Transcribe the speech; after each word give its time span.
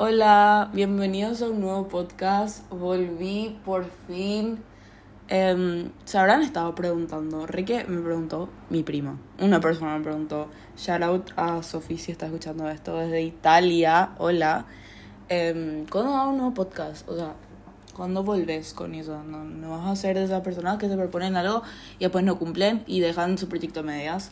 Hola, 0.00 0.70
bienvenidos 0.72 1.42
a 1.42 1.48
un 1.48 1.60
nuevo 1.60 1.88
podcast. 1.88 2.62
Volví 2.70 3.58
por 3.64 3.84
fin. 4.06 4.60
Em, 5.26 5.90
se 6.04 6.18
habrán 6.18 6.42
estado 6.42 6.72
preguntando. 6.76 7.48
Rique 7.48 7.84
me 7.88 8.00
preguntó, 8.00 8.48
mi 8.70 8.84
prima, 8.84 9.18
una 9.40 9.58
persona 9.58 9.98
me 9.98 10.04
preguntó. 10.04 10.50
Shout 10.76 11.02
out 11.02 11.30
a 11.34 11.64
Sofía 11.64 11.98
si 11.98 12.12
está 12.12 12.26
escuchando 12.26 12.68
esto 12.68 12.96
desde 12.96 13.22
Italia. 13.22 14.10
Hola. 14.18 14.66
Eh, 15.28 15.84
¿Cuándo 15.90 16.12
va 16.12 16.28
un 16.28 16.36
nuevo 16.36 16.54
podcast? 16.54 17.08
O 17.08 17.16
sea, 17.16 17.34
¿cuándo 17.92 18.22
volves 18.22 18.74
con 18.74 18.94
eso? 18.94 19.24
No, 19.24 19.42
no 19.42 19.70
vas 19.70 19.88
a 19.88 19.96
ser 19.96 20.16
de 20.16 20.26
esas 20.26 20.42
personas 20.42 20.78
que 20.78 20.88
se 20.88 20.96
proponen 20.96 21.34
algo 21.34 21.64
y 21.98 22.04
después 22.04 22.24
no 22.24 22.38
cumplen 22.38 22.84
y 22.86 23.00
dejan 23.00 23.36
su 23.36 23.48
proyecto 23.48 23.80
a 23.80 23.82
medias. 23.82 24.30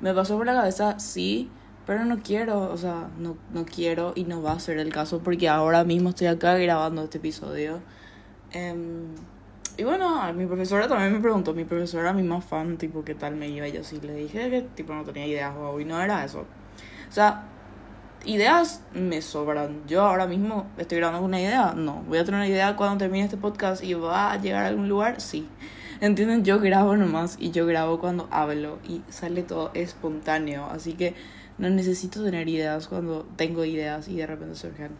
Me 0.00 0.14
pasó 0.14 0.36
por 0.36 0.46
la 0.46 0.54
cabeza, 0.54 1.00
sí, 1.00 1.50
pero 1.88 2.04
no 2.04 2.18
quiero, 2.18 2.70
o 2.70 2.76
sea, 2.76 3.08
no, 3.18 3.38
no 3.54 3.64
quiero 3.64 4.12
y 4.14 4.24
no 4.24 4.42
va 4.42 4.52
a 4.52 4.60
ser 4.60 4.78
el 4.78 4.92
caso 4.92 5.20
porque 5.20 5.48
ahora 5.48 5.84
mismo 5.84 6.10
estoy 6.10 6.26
acá 6.26 6.54
grabando 6.58 7.02
este 7.02 7.16
episodio. 7.16 7.80
Em, 8.52 9.06
y 9.78 9.84
bueno, 9.84 10.30
mi 10.34 10.44
profesora 10.44 10.86
también 10.86 11.14
me 11.14 11.20
preguntó, 11.20 11.54
mi 11.54 11.64
profesora, 11.64 12.12
mi 12.12 12.22
más 12.22 12.44
fan, 12.44 12.76
tipo, 12.76 13.04
¿qué 13.04 13.14
tal 13.14 13.36
me 13.36 13.48
iba? 13.48 13.66
Y 13.66 13.72
yo 13.72 13.82
sí 13.84 13.98
le 14.02 14.12
dije 14.12 14.50
que, 14.50 14.60
tipo, 14.74 14.92
no 14.92 15.02
tenía 15.02 15.26
ideas, 15.26 15.56
wow, 15.56 15.80
y 15.80 15.86
no 15.86 15.98
era 15.98 16.22
eso. 16.26 16.40
O 17.08 17.12
sea, 17.12 17.44
ideas 18.26 18.82
me 18.92 19.22
sobran. 19.22 19.80
Yo 19.86 20.02
ahora 20.02 20.26
mismo 20.26 20.66
estoy 20.76 20.98
grabando 20.98 21.24
una 21.24 21.40
idea, 21.40 21.72
no. 21.74 22.02
Voy 22.06 22.18
a 22.18 22.24
tener 22.26 22.40
una 22.40 22.48
idea 22.48 22.76
cuando 22.76 22.98
termine 22.98 23.24
este 23.24 23.38
podcast 23.38 23.82
y 23.82 23.94
va 23.94 24.32
a 24.32 24.36
llegar 24.38 24.64
a 24.64 24.66
algún 24.66 24.90
lugar, 24.90 25.22
sí. 25.22 25.48
¿Entienden? 26.02 26.44
Yo 26.44 26.60
grabo 26.60 26.98
nomás 26.98 27.38
y 27.40 27.50
yo 27.50 27.64
grabo 27.64 27.98
cuando 27.98 28.28
hablo 28.30 28.78
y 28.86 29.00
sale 29.08 29.42
todo 29.42 29.70
espontáneo. 29.72 30.66
Así 30.70 30.92
que 30.92 31.14
no 31.58 31.70
necesito 31.70 32.24
tener 32.24 32.48
ideas 32.48 32.88
cuando 32.88 33.26
tengo 33.36 33.64
ideas 33.64 34.08
y 34.08 34.16
de 34.16 34.26
repente 34.26 34.54
surgen. 34.54 34.92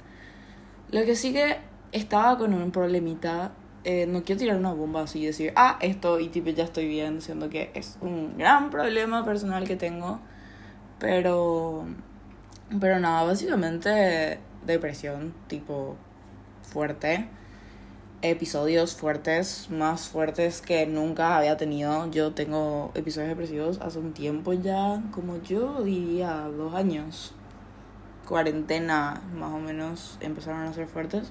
Lo 0.91 1.05
que 1.05 1.16
sí 1.16 1.33
que 1.33 1.59
estaba 1.93 2.39
con 2.39 2.55
un 2.55 2.71
problemita. 2.71 3.53
Eh, 3.85 4.07
no 4.07 4.23
quiero 4.23 4.41
tirar 4.41 4.57
una 4.57 4.73
bomba 4.73 5.02
así 5.02 5.21
y 5.21 5.27
decir, 5.27 5.52
ah, 5.57 5.79
esto 5.80 6.21
y 6.21 6.29
tipo 6.29 6.51
ya 6.51 6.65
estoy 6.65 6.88
bien, 6.88 7.23
siendo 7.23 7.49
que 7.49 7.71
es 7.74 7.97
un 8.02 8.37
gran 8.37 8.71
problema 8.71 9.24
personal 9.24 9.65
que 9.66 9.77
tengo. 9.77 10.21
Pero 10.99 11.87
pero 12.80 13.01
nada, 13.01 13.23
básicamente 13.25 14.41
depresión, 14.66 15.32
tipo 15.47 15.97
fuerte. 16.63 17.29
Episodios 18.21 18.97
fuertes, 18.97 19.69
más 19.71 20.09
fuertes 20.09 20.61
que 20.61 20.87
nunca 20.87 21.37
había 21.37 21.57
tenido. 21.57 22.11
Yo 22.11 22.33
tengo 22.33 22.91
episodios 22.97 23.29
depresivos 23.29 23.79
hace 23.80 24.01
un 24.01 24.13
tiempo 24.13 24.52
ya, 24.52 25.01
como 25.13 25.41
yo 25.41 25.85
diría 25.85 26.51
dos 26.57 26.75
años. 26.75 27.33
Cuarentena, 28.27 29.23
más 29.37 29.55
o 29.55 29.60
menos, 29.60 30.19
empezaron 30.21 30.63
a 30.63 30.73
ser 30.73 30.88
fuertes. 30.88 31.30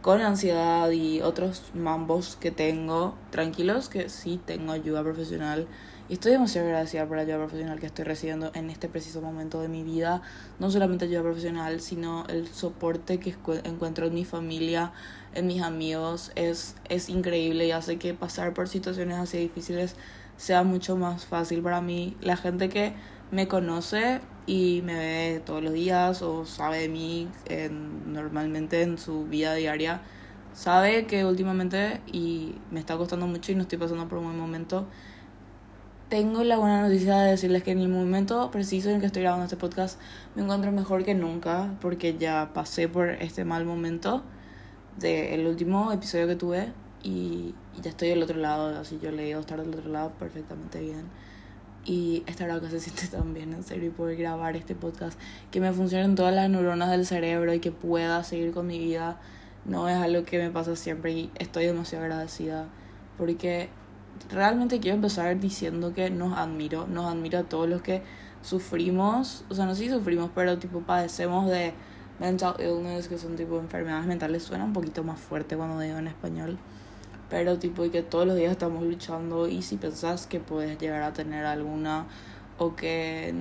Con 0.00 0.22
ansiedad 0.22 0.90
y 0.90 1.20
otros 1.20 1.64
mambos 1.74 2.36
que 2.36 2.50
tengo, 2.50 3.14
tranquilos 3.28 3.90
que 3.90 4.08
sí 4.08 4.40
tengo 4.42 4.72
ayuda 4.72 5.02
profesional 5.02 5.68
y 6.08 6.14
estoy 6.14 6.32
demasiado 6.32 6.68
agradecida 6.68 7.04
por 7.06 7.16
la 7.16 7.24
ayuda 7.24 7.38
profesional 7.38 7.80
que 7.80 7.86
estoy 7.86 8.04
recibiendo 8.04 8.52
en 8.54 8.70
este 8.70 8.88
preciso 8.88 9.20
momento 9.20 9.60
de 9.60 9.68
mi 9.68 9.82
vida. 9.82 10.22
No 10.60 10.70
solamente 10.70 11.06
ayuda 11.06 11.22
profesional, 11.22 11.80
sino 11.80 12.24
el 12.28 12.46
soporte 12.46 13.18
que 13.18 13.34
encuentro 13.64 14.06
en 14.06 14.14
mi 14.14 14.24
familia, 14.24 14.92
en 15.34 15.48
mis 15.48 15.62
amigos. 15.62 16.30
Es, 16.36 16.76
es 16.88 17.08
increíble 17.08 17.66
y 17.66 17.72
hace 17.72 17.98
que 17.98 18.14
pasar 18.14 18.54
por 18.54 18.68
situaciones 18.68 19.18
así 19.18 19.38
difíciles 19.38 19.96
sea 20.36 20.62
mucho 20.62 20.96
más 20.96 21.26
fácil 21.26 21.60
para 21.60 21.80
mí. 21.80 22.16
La 22.20 22.36
gente 22.36 22.68
que 22.68 22.94
me 23.32 23.48
conoce 23.48 24.20
y 24.46 24.82
me 24.84 24.94
ve 24.94 25.42
todos 25.44 25.60
los 25.60 25.72
días 25.72 26.22
o 26.22 26.46
sabe 26.46 26.82
de 26.82 26.88
mí 26.88 27.28
normalmente 28.06 28.82
en 28.82 28.96
su 28.98 29.24
vida 29.24 29.54
diaria, 29.54 30.02
sabe 30.54 31.06
que 31.06 31.24
últimamente 31.24 32.00
y 32.06 32.54
me 32.70 32.78
está 32.78 32.96
costando 32.96 33.26
mucho 33.26 33.50
y 33.50 33.56
no 33.56 33.62
estoy 33.62 33.78
pasando 33.78 34.06
por 34.06 34.18
un 34.18 34.26
buen 34.26 34.38
momento 34.38 34.86
tengo 36.08 36.44
la 36.44 36.56
buena 36.56 36.82
noticia 36.82 37.16
de 37.16 37.30
decirles 37.32 37.64
que 37.64 37.72
en 37.72 37.80
el 37.80 37.88
momento 37.88 38.50
preciso 38.52 38.90
en 38.90 39.00
que 39.00 39.06
estoy 39.06 39.22
grabando 39.22 39.44
este 39.44 39.56
podcast 39.56 39.98
me 40.36 40.42
encuentro 40.42 40.70
mejor 40.70 41.04
que 41.04 41.14
nunca 41.14 41.74
porque 41.80 42.16
ya 42.16 42.50
pasé 42.54 42.88
por 42.88 43.08
este 43.08 43.44
mal 43.44 43.64
momento 43.64 44.22
del 44.98 45.46
último 45.46 45.90
episodio 45.90 46.28
que 46.28 46.36
tuve 46.36 46.72
y, 47.02 47.54
ya 47.82 47.90
estoy 47.90 48.08
del 48.08 48.22
otro 48.22 48.38
lado, 48.38 48.78
así 48.78 48.98
yo 49.02 49.10
le 49.10 49.24
digo 49.24 49.40
estar 49.40 49.60
del 49.60 49.74
otro 49.74 49.90
lado 49.90 50.12
perfectamente 50.18 50.80
bien. 50.80 51.04
Y 51.84 52.24
estar 52.26 52.50
acá 52.50 52.70
se 52.70 52.80
siente 52.80 53.06
tan 53.16 53.34
bien, 53.34 53.52
en 53.52 53.62
serio, 53.62 53.88
y 53.88 53.90
poder 53.90 54.16
grabar 54.16 54.56
este 54.56 54.74
podcast, 54.74 55.16
que 55.50 55.60
me 55.60 55.72
funcionen 55.72 56.14
todas 56.14 56.34
las 56.34 56.48
neuronas 56.50 56.90
del 56.90 57.06
cerebro 57.06 57.52
y 57.52 57.60
que 57.60 57.70
pueda 57.70 58.24
seguir 58.24 58.52
con 58.52 58.66
mi 58.66 58.78
vida, 58.78 59.20
no 59.66 59.88
es 59.88 59.96
algo 59.96 60.24
que 60.24 60.38
me 60.38 60.50
pasa 60.50 60.74
siempre 60.74 61.12
y 61.12 61.30
estoy 61.38 61.66
demasiado 61.66 62.04
agradecida 62.04 62.66
porque 63.18 63.68
realmente 64.30 64.80
quiero 64.80 64.96
empezar 64.96 65.38
diciendo 65.38 65.94
que 65.94 66.10
nos 66.10 66.36
admiro, 66.36 66.86
nos 66.86 67.06
admiro 67.06 67.40
a 67.40 67.42
todos 67.44 67.68
los 67.68 67.82
que 67.82 68.02
sufrimos, 68.42 69.44
o 69.48 69.54
sea, 69.54 69.66
no 69.66 69.74
si 69.74 69.88
sufrimos, 69.88 70.30
pero 70.34 70.58
tipo 70.58 70.80
padecemos 70.80 71.50
de 71.50 71.74
mental 72.20 72.54
illness, 72.58 73.08
que 73.08 73.18
son 73.18 73.36
tipo 73.36 73.58
enfermedades 73.58 74.06
mentales, 74.06 74.42
suena 74.42 74.64
un 74.64 74.72
poquito 74.72 75.02
más 75.04 75.18
fuerte 75.18 75.56
cuando 75.56 75.80
digo 75.80 75.98
en 75.98 76.06
español, 76.06 76.58
pero 77.28 77.58
tipo 77.58 77.84
y 77.84 77.90
que 77.90 78.02
todos 78.02 78.26
los 78.26 78.36
días 78.36 78.52
estamos 78.52 78.84
luchando 78.84 79.48
y 79.48 79.62
si 79.62 79.76
pensás 79.76 80.26
que 80.26 80.40
puedes 80.40 80.78
llegar 80.78 81.02
a 81.02 81.12
tener 81.12 81.44
alguna 81.44 82.06
o 82.58 82.76
que, 82.76 83.34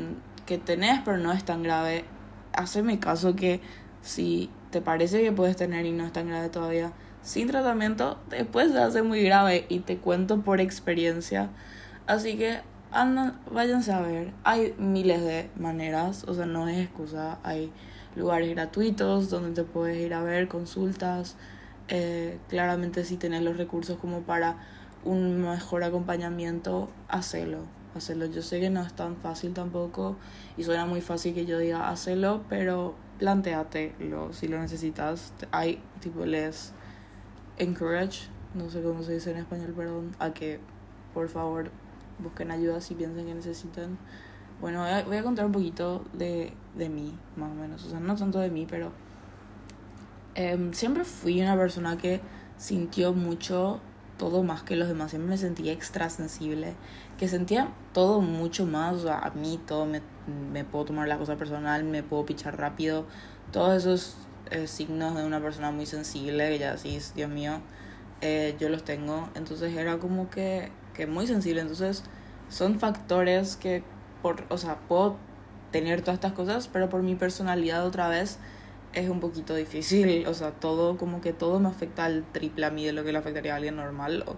que 0.46 0.58
tenés 0.58 1.02
pero 1.06 1.18
no 1.18 1.32
es 1.32 1.44
tan 1.46 1.64
grave, 1.64 2.06
haceme 2.54 3.00
caso 3.00 3.36
que 3.36 3.62
si 4.02 4.50
te 4.72 4.82
parece 4.82 5.22
que 5.22 5.32
puedes 5.32 5.56
tener 5.56 5.86
y 5.86 5.92
no 5.92 6.06
es 6.06 6.12
tan 6.12 6.28
grave 6.28 6.50
todavía, 6.50 6.92
sin 7.26 7.48
tratamiento, 7.48 8.20
después 8.30 8.72
se 8.72 8.78
hace 8.78 9.02
muy 9.02 9.24
grave 9.24 9.66
y 9.68 9.80
te 9.80 9.98
cuento 9.98 10.42
por 10.42 10.62
experiencia. 10.62 11.50
Así 12.06 12.38
que 12.38 12.60
andan, 12.92 13.40
váyanse 13.52 13.92
a 13.92 14.00
ver. 14.00 14.32
Hay 14.44 14.76
miles 14.78 15.24
de 15.24 15.50
maneras, 15.58 16.24
o 16.28 16.36
sea, 16.36 16.46
no 16.46 16.68
es 16.68 16.78
excusa. 16.78 17.40
Hay 17.42 17.72
lugares 18.16 18.52
gratuitos 18.52 19.32
donde 19.32 19.52
te 19.52 19.64
puedes 19.64 19.98
ir 19.98 20.14
a 20.14 20.22
ver, 20.22 20.48
consultas. 20.48 21.36
Eh, 21.88 22.38
claramente 22.48 23.04
si 23.04 23.18
tenés 23.18 23.42
los 23.42 23.58
recursos 23.58 23.98
como 23.98 24.22
para 24.22 24.58
un 25.04 25.42
mejor 25.42 25.84
acompañamiento, 25.84 26.90
hacelo. 27.08 27.62
Hacelo. 27.96 28.28
Yo 28.28 28.44
sé 28.44 28.60
que 28.60 28.70
no 28.70 28.84
es 28.84 28.94
tan 28.94 29.16
fácil 29.16 29.54
tampoco 29.54 30.16
y 30.58 30.64
suena 30.64 30.86
muy 30.86 31.02
fácil 31.02 31.34
que 31.34 31.48
yo 31.48 31.58
diga 31.58 31.90
hacelo, 31.90 32.44
pero 32.50 32.94
planteatelo 33.18 34.32
si 34.32 34.48
lo 34.48 34.60
necesitas. 34.60 35.34
Hay 35.52 35.82
tipo 36.02 36.24
les 36.28 36.72
encourage, 37.58 38.28
no 38.54 38.70
sé 38.70 38.82
cómo 38.82 39.04
se 39.04 39.14
dice 39.14 39.32
en 39.32 39.38
español, 39.38 39.74
perdón, 39.76 40.16
a 40.20 40.34
que 40.34 40.60
por 41.14 41.30
favor 41.30 41.72
busquen 42.20 42.52
ayuda 42.52 42.82
si 42.82 42.96
piensan 42.96 43.26
que 43.26 43.34
necesitan. 43.34 43.98
Bueno, 44.62 44.86
voy 45.06 45.18
a, 45.18 45.24
contar 45.24 45.46
un 45.46 45.52
poquito 45.52 46.06
de, 46.14 46.54
de 46.76 46.90
mí, 46.90 47.18
más 47.36 47.52
o 47.52 47.56
menos. 47.56 47.84
O 47.86 47.90
sea, 47.90 48.00
no 48.00 48.16
tanto 48.16 48.40
de 48.40 48.50
mí, 48.50 48.66
pero 48.70 48.92
em, 50.34 50.72
siempre 50.74 51.04
fui 51.04 51.42
una 51.42 51.58
persona 51.58 51.98
que 51.98 52.22
sintió 52.58 53.14
mucho 53.14 53.82
todo 54.18 54.44
más 54.44 54.64
que 54.64 54.78
los 54.78 54.88
demás. 54.88 55.10
Siempre 55.10 55.32
me 55.32 55.38
sentía 55.38 55.74
extra 55.74 56.10
sensible, 56.10 56.76
que 57.18 57.28
sentía 57.28 57.70
todo 57.94 58.22
mucho 58.22 58.66
más. 58.66 58.96
O 58.96 59.00
sea, 59.00 59.20
a 59.20 59.32
mí 59.32 59.60
todo 59.68 59.86
me, 59.86 60.02
me 60.54 60.64
puedo 60.64 60.86
tomar 60.86 61.08
la 61.10 61.18
cosa 61.18 61.36
personal, 61.36 61.84
me 61.84 62.02
puedo 62.02 62.26
pichar 62.26 62.58
rápido. 62.58 63.06
Todos 63.52 63.76
esos 63.84 64.25
eh, 64.52 64.68
signos 64.68 65.16
de 65.16 65.26
una 65.26 65.42
persona 65.42 65.72
muy 65.72 65.86
sensible, 65.86 66.50
que 66.50 66.60
ya 66.60 66.74
así, 66.74 67.00
Dios 67.16 67.30
mío, 67.30 67.62
eh, 68.22 68.56
yo 68.60 68.70
los 68.70 68.84
tengo. 68.84 69.30
Entonces 69.36 69.76
era 69.76 69.98
como 69.98 70.30
que, 70.30 70.72
que 70.94 71.08
muy 71.08 71.28
sensible. 71.28 71.62
Entonces 71.62 72.04
son 72.50 72.80
factores 72.80 73.56
que, 73.58 73.84
por, 74.22 74.46
o 74.50 74.58
sea, 74.58 74.78
puedo 74.88 75.18
tener 75.72 76.02
todas 76.02 76.16
estas 76.16 76.34
cosas, 76.34 76.68
pero 76.68 76.90
por 76.90 77.04
mi 77.04 77.16
personalidad 77.16 77.86
otra 77.86 78.08
vez 78.08 78.40
es 78.94 79.10
un 79.10 79.20
poquito 79.20 79.56
difícil. 79.56 80.26
O 80.28 80.34
sea, 80.34 80.52
todo, 80.52 80.98
como 80.98 81.22
que 81.22 81.34
todo 81.34 81.60
me 81.60 81.70
afecta 81.70 82.06
al 82.06 82.24
triple 82.32 82.66
a 82.66 82.72
mí 82.72 82.86
de 82.86 82.94
lo 82.94 83.04
que 83.04 83.12
le 83.12 83.18
afectaría 83.20 83.54
a 83.54 83.58
alguien 83.58 83.76
normal. 83.76 84.24
O 84.28 84.36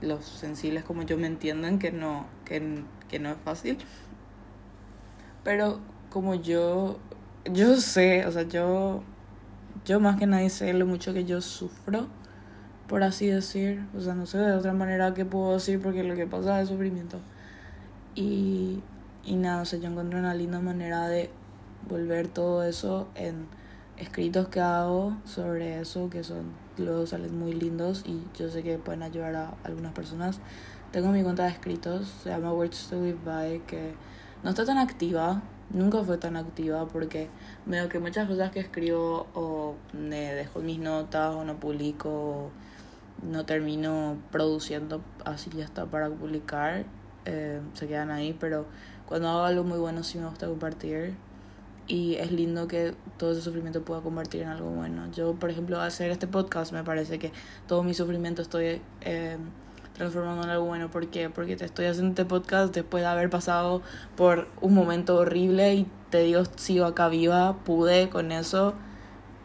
los 0.00 0.24
sensibles 0.24 0.84
como 0.84 1.02
yo 1.04 1.16
me 1.16 1.28
entienden 1.28 1.78
que 1.78 1.92
no, 1.92 2.26
que, 2.44 2.82
que 3.08 3.18
no 3.18 3.30
es 3.30 3.36
fácil. 3.44 3.78
Pero 5.44 5.80
como 6.10 6.34
yo, 6.34 6.98
yo 7.50 7.76
sé, 7.76 8.26
o 8.26 8.32
sea, 8.32 8.42
yo 8.42 9.02
yo 9.84 10.00
más 10.00 10.18
que 10.18 10.26
nadie 10.26 10.50
sé 10.50 10.72
lo 10.72 10.86
mucho 10.86 11.12
que 11.12 11.24
yo 11.24 11.40
sufro, 11.40 12.06
por 12.88 13.02
así 13.02 13.26
decir. 13.26 13.84
O 13.96 14.00
sea, 14.00 14.14
no 14.14 14.26
sé 14.26 14.38
de 14.38 14.52
otra 14.52 14.72
manera 14.72 15.14
que 15.14 15.24
puedo 15.24 15.54
decir 15.54 15.80
porque 15.80 16.04
lo 16.04 16.14
que 16.14 16.26
pasa 16.26 16.60
es 16.60 16.68
sufrimiento. 16.68 17.18
Y, 18.14 18.82
y 19.24 19.36
nada, 19.36 19.62
o 19.62 19.64
sea, 19.64 19.78
yo 19.78 19.88
encuentro 19.88 20.18
una 20.18 20.34
linda 20.34 20.60
manera 20.60 21.08
de 21.08 21.30
volver 21.88 22.28
todo 22.28 22.62
eso 22.62 23.08
en 23.14 23.46
escritos 23.96 24.48
que 24.48 24.60
hago 24.60 25.16
sobre 25.24 25.80
eso, 25.80 26.10
que 26.10 26.24
son, 26.24 26.52
luego 26.76 27.06
salen 27.06 27.38
muy 27.38 27.52
lindos 27.52 28.04
y 28.06 28.22
yo 28.38 28.50
sé 28.50 28.62
que 28.62 28.78
pueden 28.78 29.02
ayudar 29.02 29.34
a 29.36 29.54
algunas 29.64 29.92
personas. 29.92 30.40
Tengo 30.90 31.10
mi 31.10 31.22
cuenta 31.22 31.44
de 31.44 31.50
escritos, 31.50 32.12
se 32.22 32.30
llama 32.30 32.52
Words 32.52 32.88
to 32.88 33.00
Live 33.02 33.18
By, 33.24 33.60
que 33.66 33.94
no 34.42 34.50
está 34.50 34.64
tan 34.64 34.78
activa, 34.78 35.42
nunca 35.72 36.02
fue 36.02 36.18
tan 36.18 36.36
activa 36.36 36.86
porque 36.86 37.28
veo 37.66 37.88
que 37.88 37.98
muchas 37.98 38.28
cosas 38.28 38.50
que 38.50 38.60
escribo 38.60 39.26
o 39.34 39.74
me 39.92 40.34
dejo 40.34 40.60
mis 40.60 40.78
notas 40.78 41.34
o 41.34 41.44
no 41.44 41.58
publico 41.58 42.10
o 42.10 42.50
no 43.22 43.44
termino 43.46 44.18
produciendo 44.30 45.00
así 45.24 45.50
ya 45.50 45.64
está 45.64 45.86
para 45.86 46.10
publicar 46.10 46.84
eh, 47.24 47.60
se 47.74 47.86
quedan 47.86 48.10
ahí 48.10 48.36
pero 48.38 48.66
cuando 49.06 49.28
hago 49.28 49.44
algo 49.44 49.64
muy 49.64 49.78
bueno 49.78 50.02
sí 50.02 50.18
me 50.18 50.26
gusta 50.26 50.46
compartir 50.46 51.14
y 51.86 52.14
es 52.14 52.30
lindo 52.32 52.68
que 52.68 52.94
todo 53.18 53.32
ese 53.32 53.42
sufrimiento 53.42 53.82
pueda 53.84 54.00
convertir 54.00 54.42
en 54.42 54.48
algo 54.48 54.70
bueno. 54.70 55.10
Yo 55.12 55.34
por 55.34 55.50
ejemplo 55.50 55.80
hacer 55.80 56.10
este 56.10 56.26
podcast 56.26 56.72
me 56.72 56.84
parece 56.84 57.18
que 57.18 57.32
todo 57.66 57.82
mi 57.82 57.92
sufrimiento 57.92 58.42
estoy 58.42 58.80
eh, 59.00 59.36
transformando 60.02 60.42
en 60.42 60.50
algo 60.50 60.66
bueno. 60.66 60.90
¿Por 60.90 61.06
qué? 61.08 61.30
Porque 61.30 61.56
te 61.56 61.64
estoy 61.64 61.86
haciendo 61.86 62.10
este 62.10 62.24
podcast 62.24 62.74
después 62.74 63.04
de 63.04 63.08
haber 63.08 63.30
pasado 63.30 63.82
por 64.16 64.48
un 64.60 64.74
momento 64.74 65.16
horrible 65.16 65.74
y 65.74 65.86
te 66.10 66.18
digo, 66.18 66.42
sigo 66.56 66.86
acá 66.86 67.08
viva, 67.08 67.58
pude 67.64 68.08
con 68.10 68.32
eso. 68.32 68.74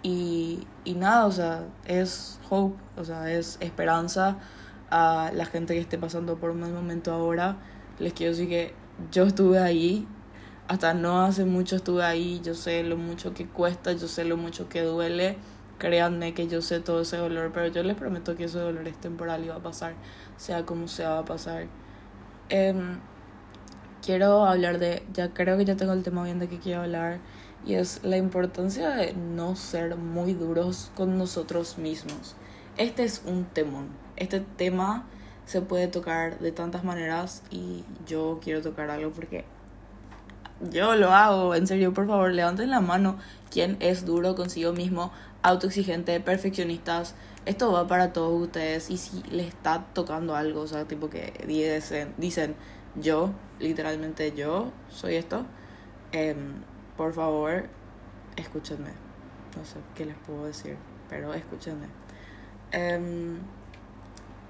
Y, 0.02 0.66
y 0.84 0.96
nada, 0.96 1.28
o 1.28 1.32
sea, 1.32 1.66
es 1.86 2.40
hope, 2.50 2.76
o 2.98 3.06
sea, 3.06 3.32
es 3.32 3.58
esperanza 3.60 4.38
a 4.90 5.32
la 5.34 5.46
gente 5.46 5.76
que 5.76 5.80
esté 5.80 6.00
pasando 6.00 6.38
por 6.38 6.50
un 6.50 6.62
mal 6.62 6.72
momento 6.72 7.12
ahora. 7.14 7.58
Les 8.00 8.14
quiero 8.14 8.32
decir 8.32 8.50
que 8.50 8.74
yo 9.12 9.26
estuve 9.26 9.60
ahí, 9.60 10.08
hasta 10.68 10.96
no 10.96 11.22
hace 11.22 11.46
mucho 11.46 11.76
estuve 11.76 12.04
ahí, 12.04 12.42
yo 12.44 12.56
sé 12.56 12.84
lo 12.84 12.98
mucho 12.98 13.34
que 13.36 13.46
cuesta, 13.46 13.94
yo 13.94 14.08
sé 14.08 14.26
lo 14.26 14.38
mucho 14.38 14.70
que 14.70 14.82
duele 14.82 15.38
créanme 15.78 16.34
que 16.34 16.48
yo 16.48 16.62
sé 16.62 16.80
todo 16.80 17.02
ese 17.02 17.18
dolor, 17.18 17.52
pero 17.54 17.68
yo 17.68 17.84
les 17.84 17.96
prometo 17.96 18.36
que 18.36 18.46
ese 18.46 18.60
dolor 18.60 18.88
es 18.88 18.98
temporal 18.98 19.44
y 19.44 19.48
va 19.50 19.56
a 19.56 19.64
pasar, 19.64 19.94
sea 20.38 20.66
como 20.66 20.88
sea, 20.88 21.10
va 21.12 21.20
a 21.20 21.26
pasar. 21.26 21.68
Em, 22.50 23.00
quiero 24.02 24.46
hablar 24.46 24.80
de, 24.80 25.04
ya 25.14 25.34
creo 25.34 25.58
que 25.58 25.66
ya 25.66 25.76
tengo 25.76 25.94
el 25.94 26.04
tema 26.04 26.24
bien 26.24 26.40
de 26.40 26.48
que 26.48 26.60
quiero 26.60 26.82
hablar, 26.82 27.20
y 27.66 27.76
es 27.76 28.02
la 28.04 28.18
importancia 28.18 28.90
de 28.92 29.14
no 29.14 29.56
ser 29.56 29.96
muy 29.98 30.34
duros 30.34 30.92
con 30.96 31.18
nosotros 31.18 31.78
mismos. 31.78 32.36
Este 32.78 33.04
es 33.04 33.24
un 33.26 33.46
temón. 33.46 33.90
Este 34.16 34.40
tema 34.40 35.06
se 35.46 35.62
puede 35.62 35.88
tocar 35.88 36.40
de 36.40 36.52
tantas 36.52 36.84
maneras 36.84 37.44
y 37.50 37.84
yo 38.06 38.40
quiero 38.44 38.62
tocar 38.62 38.90
algo 38.90 39.12
porque 39.12 39.46
yo 40.62 40.96
lo 40.96 41.12
hago, 41.12 41.56
en 41.56 41.68
serio, 41.68 41.94
por 41.94 42.08
favor, 42.08 42.32
levanten 42.32 42.70
la 42.70 42.82
mano 42.82 43.18
quien 43.52 43.78
es 43.80 44.06
duro 44.06 44.36
consigo 44.36 44.74
mismo, 44.74 45.12
autoexigente, 45.44 46.20
perfeccionistas. 46.20 47.16
Esto 47.46 47.72
va 47.72 47.88
para 47.88 48.12
todos 48.12 48.42
ustedes 48.42 48.90
y 48.90 48.98
si 48.98 49.24
les 49.32 49.48
está 49.48 49.86
tocando 49.94 50.36
algo, 50.36 50.62
o 50.62 50.68
sea, 50.68 50.86
tipo 50.86 51.10
que 51.10 51.34
dicen, 51.48 52.14
dicen 52.18 52.56
yo, 52.96 53.32
literalmente 53.60 54.34
yo 54.36 54.72
soy 54.90 55.16
esto, 55.16 55.46
em, 56.12 56.62
por 56.98 57.14
favor, 57.14 57.70
escúchenme. 58.36 58.92
No 59.56 59.66
sé 59.66 59.78
qué 59.96 60.06
les 60.06 60.18
puedo 60.18 60.46
decir, 60.46 60.78
pero 61.10 61.34
escúchenme. 61.34 61.88
Em, 62.72 63.38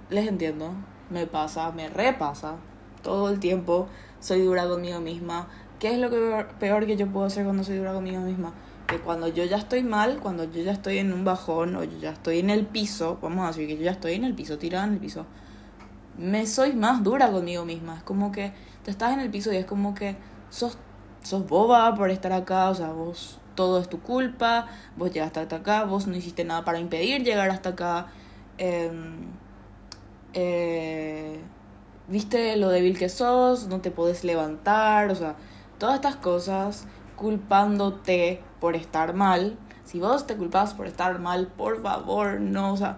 les 0.10 0.28
entiendo, 0.28 0.74
me 1.10 1.28
pasa, 1.28 1.72
me 1.72 1.90
repasa 1.90 2.56
todo 3.04 3.30
el 3.30 3.40
tiempo. 3.40 3.88
Soy 4.20 4.42
dura 4.42 4.68
conmigo 4.68 5.00
misma. 5.00 5.48
¿Qué 5.80 5.94
es 5.94 6.00
lo 6.00 6.10
que 6.10 6.46
peor 6.60 6.86
que 6.86 6.98
yo 6.98 7.08
puedo 7.08 7.26
hacer 7.26 7.44
cuando 7.46 7.64
soy 7.64 7.78
dura 7.78 7.94
conmigo 7.94 8.22
misma? 8.22 8.54
que 8.88 9.00
cuando 9.00 9.28
yo 9.28 9.44
ya 9.44 9.58
estoy 9.58 9.84
mal, 9.84 10.20
cuando 10.20 10.46
yo 10.46 10.64
ya 10.64 10.72
estoy 10.72 10.98
en 11.00 11.12
un 11.12 11.26
bajón 11.26 11.76
o 11.76 11.84
yo 11.84 11.98
ya 12.00 12.12
estoy 12.12 12.40
en 12.40 12.50
el 12.50 12.66
piso, 12.66 13.20
vamos 13.22 13.44
a 13.44 13.48
decir 13.48 13.68
que 13.68 13.76
yo 13.76 13.84
ya 13.84 13.92
estoy 13.92 14.14
en 14.14 14.24
el 14.24 14.34
piso, 14.34 14.58
tirada 14.58 14.86
en 14.86 14.94
el 14.94 15.00
piso, 15.00 15.26
me 16.18 16.48
soy 16.48 16.74
más 16.74 17.04
dura 17.04 17.30
conmigo 17.30 17.66
misma. 17.66 17.98
Es 17.98 18.04
como 18.04 18.32
que 18.32 18.54
te 18.84 18.92
estás 18.92 19.14
en 19.14 19.20
el 19.20 19.30
piso 19.30 19.52
y 19.52 19.58
es 19.58 19.66
como 19.66 19.94
que 19.94 20.16
sos, 20.50 20.78
sos 21.22 21.48
boba 21.48 21.94
por 21.96 22.10
estar 22.10 22.32
acá, 22.32 22.70
o 22.70 22.76
sea, 22.76 22.92
vos 22.94 23.40
todo 23.56 23.82
es 23.82 23.90
tu 23.90 24.00
culpa, 24.00 24.68
vos 24.96 25.12
llegaste 25.12 25.42
hasta 25.42 25.58
acá, 25.58 25.84
vos 25.84 26.08
no 26.08 26.16
hiciste 26.16 26.46
nada 26.46 26.64
para 26.64 26.80
impedir 26.80 27.24
llegar 27.24 27.50
hasta 27.50 27.70
acá. 27.70 28.08
Em, 28.58 29.32
eh, 30.34 31.42
viste 32.08 32.56
lo 32.56 32.70
débil 32.70 32.98
que 32.98 33.10
sos, 33.10 33.68
no 33.68 33.82
te 33.82 33.92
podés 33.92 34.24
levantar, 34.24 35.12
o 35.12 35.16
sea, 35.16 35.36
todas 35.78 35.96
estas 35.96 36.16
cosas 36.16 36.88
culpándote 37.16 38.42
por 38.60 38.76
estar 38.76 39.14
mal. 39.14 39.58
Si 39.84 40.00
vos 40.00 40.28
te 40.28 40.36
culpas 40.36 40.74
por 40.74 40.88
estar 40.88 41.20
mal, 41.20 41.48
por 41.48 41.82
favor, 41.82 42.40
no, 42.40 42.74
o 42.74 42.78
sea, 42.78 42.98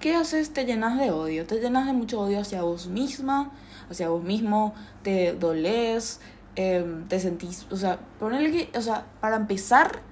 ¿qué 0.00 0.14
haces? 0.14 0.52
Te 0.52 0.64
llenas 0.64 0.98
de 0.98 1.10
odio, 1.10 1.46
te 1.46 1.60
llenas 1.60 1.86
de 1.86 1.92
mucho 1.92 2.20
odio 2.20 2.40
hacia 2.40 2.62
vos 2.62 2.86
misma, 2.88 3.52
hacia 3.90 4.08
vos 4.08 4.22
mismo, 4.22 4.74
te 5.02 5.32
dolés, 5.34 6.20
em, 6.56 7.06
te 7.08 7.20
sentís, 7.20 7.66
o 7.70 7.76
sea, 7.76 7.98
ponerle 8.18 8.50
que, 8.50 8.78
o 8.78 8.82
sea, 8.82 9.06
para 9.20 9.36
empezar, 9.36 10.02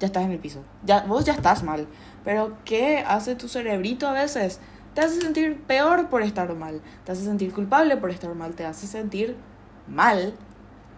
ya 0.00 0.06
estás 0.06 0.24
en 0.24 0.32
el 0.32 0.40
piso, 0.40 0.64
ya, 0.84 1.04
vos 1.04 1.24
ya 1.24 1.32
estás 1.32 1.62
mal, 1.62 1.86
pero 2.24 2.56
¿qué 2.64 3.04
hace 3.06 3.36
tu 3.36 3.48
cerebrito 3.48 4.08
a 4.08 4.12
veces? 4.12 4.60
Te 4.94 5.00
hace 5.00 5.20
sentir 5.20 5.62
peor 5.62 6.08
por 6.08 6.22
estar 6.22 6.52
mal, 6.54 6.82
te 7.04 7.12
hace 7.12 7.24
sentir 7.24 7.52
culpable 7.52 7.96
por 7.96 8.10
estar 8.10 8.34
mal, 8.34 8.54
te 8.54 8.66
hace 8.66 8.86
sentir 8.86 9.36
mal 9.86 10.34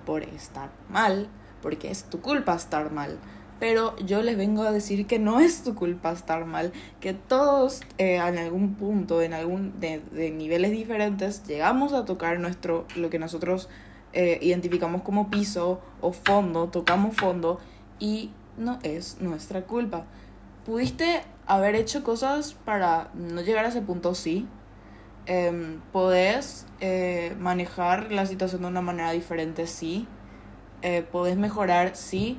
por 0.04 0.22
estar 0.22 0.70
mal 0.88 1.28
porque 1.64 1.90
es 1.90 2.04
tu 2.04 2.20
culpa 2.20 2.54
estar 2.54 2.92
mal. 2.92 3.18
Pero 3.58 3.96
yo 3.96 4.22
les 4.22 4.36
vengo 4.36 4.64
a 4.64 4.70
decir 4.70 5.06
que 5.06 5.18
no 5.18 5.40
es 5.40 5.64
tu 5.64 5.74
culpa 5.74 6.12
estar 6.12 6.44
mal, 6.44 6.74
que 7.00 7.14
todos 7.14 7.80
eh, 7.96 8.16
en 8.16 8.36
algún 8.36 8.74
punto, 8.74 9.22
en 9.22 9.32
algún 9.32 9.80
de, 9.80 10.02
niveles 10.30 10.72
diferentes, 10.72 11.42
llegamos 11.46 11.94
a 11.94 12.04
tocar 12.04 12.38
nuestro, 12.38 12.86
lo 12.96 13.08
que 13.08 13.18
nosotros 13.18 13.70
eh, 14.12 14.38
identificamos 14.42 15.00
como 15.00 15.30
piso 15.30 15.80
o 16.02 16.12
fondo, 16.12 16.68
tocamos 16.68 17.16
fondo 17.16 17.58
y 17.98 18.30
no 18.58 18.78
es 18.82 19.22
nuestra 19.22 19.62
culpa. 19.62 20.04
¿Pudiste 20.66 21.22
haber 21.46 21.76
hecho 21.76 22.04
cosas 22.04 22.52
para 22.52 23.10
no 23.14 23.40
llegar 23.40 23.64
a 23.64 23.68
ese 23.68 23.80
punto? 23.80 24.14
Sí. 24.14 24.46
Eh, 25.26 25.78
¿Podés 25.92 26.66
eh, 26.80 27.34
manejar 27.38 28.12
la 28.12 28.26
situación 28.26 28.62
de 28.62 28.68
una 28.68 28.82
manera 28.82 29.10
diferente? 29.12 29.66
Sí 29.66 30.06
eh, 30.86 31.00
podés 31.00 31.38
mejorar, 31.38 31.96
sí. 31.96 32.38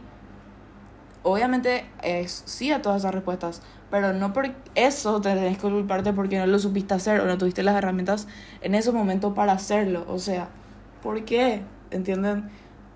Obviamente 1.23 1.85
es 2.03 2.43
sí 2.45 2.71
a 2.71 2.83
todas 2.83 3.01
esas 3.01 3.15
respuestas, 3.15 3.63
pero 3.89 4.13
no 4.13 4.33
por 4.33 4.51
eso 4.75 5.19
te 5.19 5.33
tenés 5.33 5.57
que 5.57 5.63
culparte 5.67 6.13
porque 6.13 6.37
no 6.37 6.45
lo 6.45 6.59
supiste 6.59 6.93
hacer 6.93 7.21
o 7.21 7.25
no 7.25 7.39
tuviste 7.39 7.63
las 7.63 7.75
herramientas 7.75 8.27
en 8.61 8.75
ese 8.75 8.91
momento 8.91 9.33
para 9.33 9.53
hacerlo. 9.53 10.05
O 10.07 10.19
sea, 10.19 10.49
¿por 11.01 11.25
qué? 11.25 11.63
¿Entienden? 11.89 12.51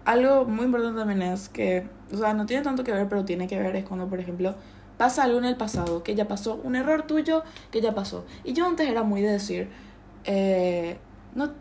Algo 0.06 0.46
muy 0.46 0.66
importante 0.66 1.00
también 1.00 1.24
es 1.24 1.50
que, 1.50 1.88
o 2.14 2.18
sea, 2.18 2.36
no 2.36 2.46
tiene 2.46 2.64
tanto 2.64 2.84
que 2.84 2.92
ver, 2.92 3.10
pero 3.10 3.26
tiene 3.26 3.48
que 3.48 3.58
ver 3.60 3.76
es 3.76 3.86
cuando, 3.86 4.08
por 4.08 4.20
ejemplo, 4.20 4.54
pasa 5.00 5.24
algo 5.24 5.38
en 5.38 5.46
el 5.46 5.56
pasado, 5.56 6.04
que 6.04 6.14
ya 6.14 6.28
pasó, 6.28 6.60
un 6.62 6.76
error 6.76 7.04
tuyo 7.04 7.44
que 7.72 7.80
ya 7.80 7.96
pasó. 7.96 8.26
Y 8.44 8.52
yo 8.52 8.68
antes 8.68 8.86
era 8.90 9.02
muy 9.02 9.22
de 9.22 9.32
decir, 9.32 9.70
eh, 10.26 10.98
no, 11.36 11.52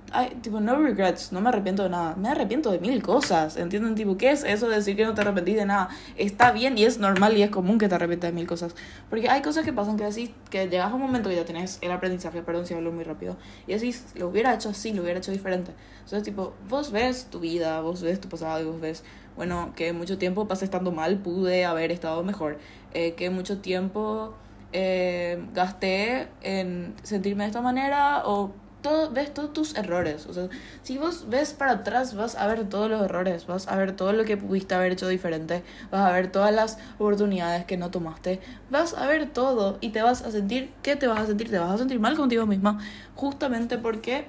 tipo, 0.42 0.58
no 0.58 0.76
regrets, 0.76 1.30
no 1.30 1.40
me 1.40 1.50
arrepiento 1.50 1.84
de 1.84 1.90
nada. 1.90 2.16
Me 2.16 2.30
arrepiento 2.30 2.72
de 2.72 2.80
mil 2.80 3.00
cosas, 3.00 3.56
¿entienden? 3.56 3.94
Tipo, 3.94 4.16
¿qué 4.16 4.32
es 4.32 4.42
eso 4.42 4.68
de 4.68 4.74
decir 4.74 4.96
que 4.96 5.04
no 5.04 5.14
te 5.14 5.20
arrepentís 5.20 5.54
de 5.54 5.66
nada? 5.66 5.88
Está 6.16 6.50
bien 6.50 6.76
y 6.76 6.84
es 6.84 6.98
normal 6.98 7.36
y 7.36 7.42
es 7.42 7.50
común 7.50 7.78
que 7.78 7.88
te 7.88 7.94
arrepientas 7.94 8.30
de 8.30 8.34
mil 8.34 8.48
cosas. 8.48 8.74
Porque 9.08 9.28
hay 9.28 9.40
cosas 9.40 9.64
que 9.64 9.72
pasan 9.72 9.96
que 9.96 10.04
decís, 10.04 10.30
que 10.50 10.68
llegas 10.68 10.90
a 10.90 10.94
un 10.96 11.02
momento 11.02 11.28
que 11.28 11.36
ya 11.36 11.44
tenés 11.44 11.78
el 11.80 11.92
aprendizaje, 11.92 12.42
perdón 12.42 12.66
si 12.66 12.74
hablo 12.74 12.90
muy 12.90 13.04
rápido, 13.04 13.36
y 13.68 13.74
decís, 13.74 14.06
lo 14.16 14.28
hubiera 14.28 14.52
hecho 14.52 14.70
así, 14.70 14.92
lo 14.92 15.02
hubiera 15.02 15.18
hecho 15.18 15.30
diferente. 15.30 15.72
Entonces, 15.98 16.22
tipo, 16.24 16.54
vos 16.68 16.90
ves 16.90 17.26
tu 17.26 17.38
vida, 17.38 17.80
vos 17.82 18.02
ves 18.02 18.20
tu 18.20 18.28
pasado 18.28 18.60
y 18.60 18.64
vos 18.64 18.80
ves, 18.80 19.04
bueno, 19.38 19.72
que 19.76 19.92
mucho 19.92 20.18
tiempo 20.18 20.48
pasé 20.48 20.64
estando 20.64 20.90
mal, 20.90 21.18
pude 21.18 21.64
haber 21.64 21.92
estado 21.92 22.24
mejor. 22.24 22.58
Eh, 22.92 23.14
que 23.14 23.30
mucho 23.30 23.58
tiempo 23.58 24.34
eh, 24.72 25.40
gasté 25.54 26.26
en 26.42 26.94
sentirme 27.04 27.44
de 27.44 27.48
esta 27.48 27.62
manera 27.62 28.24
o 28.26 28.50
todo, 28.82 29.10
ves 29.12 29.32
todos 29.32 29.52
tus 29.52 29.76
errores. 29.76 30.26
O 30.26 30.34
sea, 30.34 30.48
si 30.82 30.98
vos 30.98 31.26
ves 31.28 31.52
para 31.52 31.70
atrás, 31.70 32.16
vas 32.16 32.34
a 32.34 32.48
ver 32.48 32.68
todos 32.68 32.90
los 32.90 33.00
errores, 33.00 33.46
vas 33.46 33.68
a 33.68 33.76
ver 33.76 33.92
todo 33.92 34.12
lo 34.12 34.24
que 34.24 34.36
pudiste 34.36 34.74
haber 34.74 34.90
hecho 34.90 35.06
diferente, 35.06 35.62
vas 35.92 36.00
a 36.00 36.12
ver 36.12 36.32
todas 36.32 36.52
las 36.52 36.78
oportunidades 36.96 37.64
que 37.64 37.76
no 37.76 37.92
tomaste, 37.92 38.40
vas 38.70 38.94
a 38.94 39.06
ver 39.06 39.30
todo 39.30 39.78
y 39.80 39.90
te 39.90 40.02
vas 40.02 40.22
a 40.22 40.32
sentir, 40.32 40.72
¿qué 40.82 40.96
te 40.96 41.06
vas 41.06 41.20
a 41.20 41.26
sentir? 41.26 41.48
Te 41.48 41.60
vas 41.60 41.70
a 41.70 41.78
sentir 41.78 42.00
mal 42.00 42.16
contigo 42.16 42.44
misma, 42.44 42.80
justamente 43.14 43.78
porque 43.78 44.26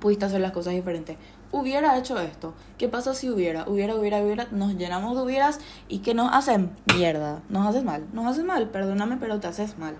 pudiste 0.00 0.24
hacer 0.24 0.40
las 0.40 0.52
cosas 0.52 0.72
diferentes. 0.72 1.18
Hubiera 1.56 1.96
hecho 1.96 2.18
esto. 2.18 2.54
¿Qué 2.78 2.88
pasa 2.88 3.14
si 3.14 3.30
hubiera? 3.30 3.68
Hubiera, 3.68 3.94
hubiera, 3.94 4.20
hubiera. 4.22 4.48
Nos 4.50 4.74
llenamos 4.74 5.16
de 5.16 5.22
hubieras 5.22 5.60
y 5.88 5.98
que 5.98 6.14
nos 6.14 6.32
hacen 6.32 6.72
mierda. 6.94 7.42
Nos 7.48 7.66
haces 7.66 7.84
mal. 7.84 8.06
Nos 8.12 8.26
haces 8.26 8.44
mal. 8.44 8.70
Perdóname, 8.70 9.18
pero 9.18 9.38
te 9.38 9.46
haces 9.46 9.78
mal 9.78 9.94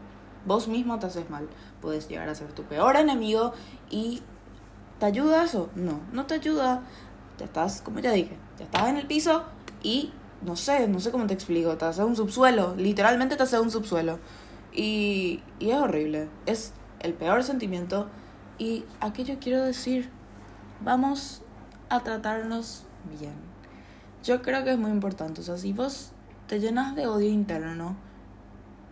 vos 0.46 0.68
mismo 0.68 0.98
te 0.98 1.06
haces 1.06 1.28
mal. 1.30 1.48
Puedes 1.80 2.08
llegar 2.08 2.28
a 2.28 2.34
ser 2.34 2.52
tu 2.52 2.62
peor 2.64 2.96
enemigo 2.96 3.52
y 3.90 4.22
¿te 4.98 5.06
ayuda 5.06 5.44
eso? 5.44 5.70
No, 5.74 6.00
no 6.12 6.26
te 6.26 6.34
ayuda. 6.34 6.82
Ya 7.38 7.46
estás, 7.46 7.82
como 7.82 7.98
ya 7.98 8.12
dije, 8.12 8.36
ya 8.58 8.64
estás 8.64 8.88
en 8.88 8.96
el 8.96 9.06
piso 9.06 9.44
y 9.82 10.12
no 10.42 10.56
sé, 10.56 10.86
no 10.88 11.00
sé 11.00 11.10
cómo 11.10 11.26
te 11.26 11.34
explico, 11.34 11.76
te 11.76 11.84
haces 11.84 12.04
un 12.04 12.16
subsuelo, 12.16 12.74
literalmente 12.76 13.36
te 13.36 13.42
haces 13.42 13.60
un 13.60 13.70
subsuelo. 13.70 14.18
Y, 14.72 15.42
y 15.58 15.70
es 15.70 15.76
horrible, 15.76 16.28
es 16.46 16.72
el 17.00 17.14
peor 17.14 17.42
sentimiento 17.44 18.08
y 18.58 18.84
aquello 19.00 19.36
quiero 19.40 19.64
decir, 19.64 20.10
vamos 20.80 21.42
a 21.94 22.00
tratarnos 22.00 22.84
bien. 23.18 23.34
yo 24.22 24.42
creo 24.42 24.64
que 24.64 24.72
es 24.72 24.78
muy 24.78 24.90
importante. 24.90 25.40
O 25.40 25.44
sea, 25.44 25.56
si 25.58 25.72
vos 25.72 26.12
te 26.46 26.60
llenas 26.60 26.94
de 26.94 27.06
odio 27.06 27.28
interno, 27.28 27.96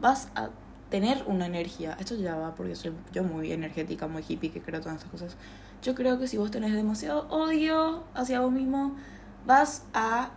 vas 0.00 0.28
a 0.34 0.50
tener 0.90 1.24
una 1.26 1.46
energía. 1.46 1.96
Esto 1.98 2.16
ya 2.16 2.36
va 2.36 2.54
porque 2.54 2.76
soy 2.76 2.92
yo 3.12 3.24
muy 3.24 3.50
energética, 3.52 4.06
muy 4.08 4.24
hippie, 4.26 4.50
que 4.50 4.60
creo 4.60 4.80
todas 4.80 4.96
estas 4.96 5.10
cosas. 5.10 5.36
Yo 5.82 5.94
creo 5.94 6.18
que 6.18 6.28
si 6.28 6.36
vos 6.36 6.50
tenés 6.50 6.74
demasiado 6.74 7.26
odio 7.28 8.04
hacia 8.14 8.40
vos 8.40 8.52
mismo, 8.52 8.94
vas 9.46 9.84
a 9.94 10.30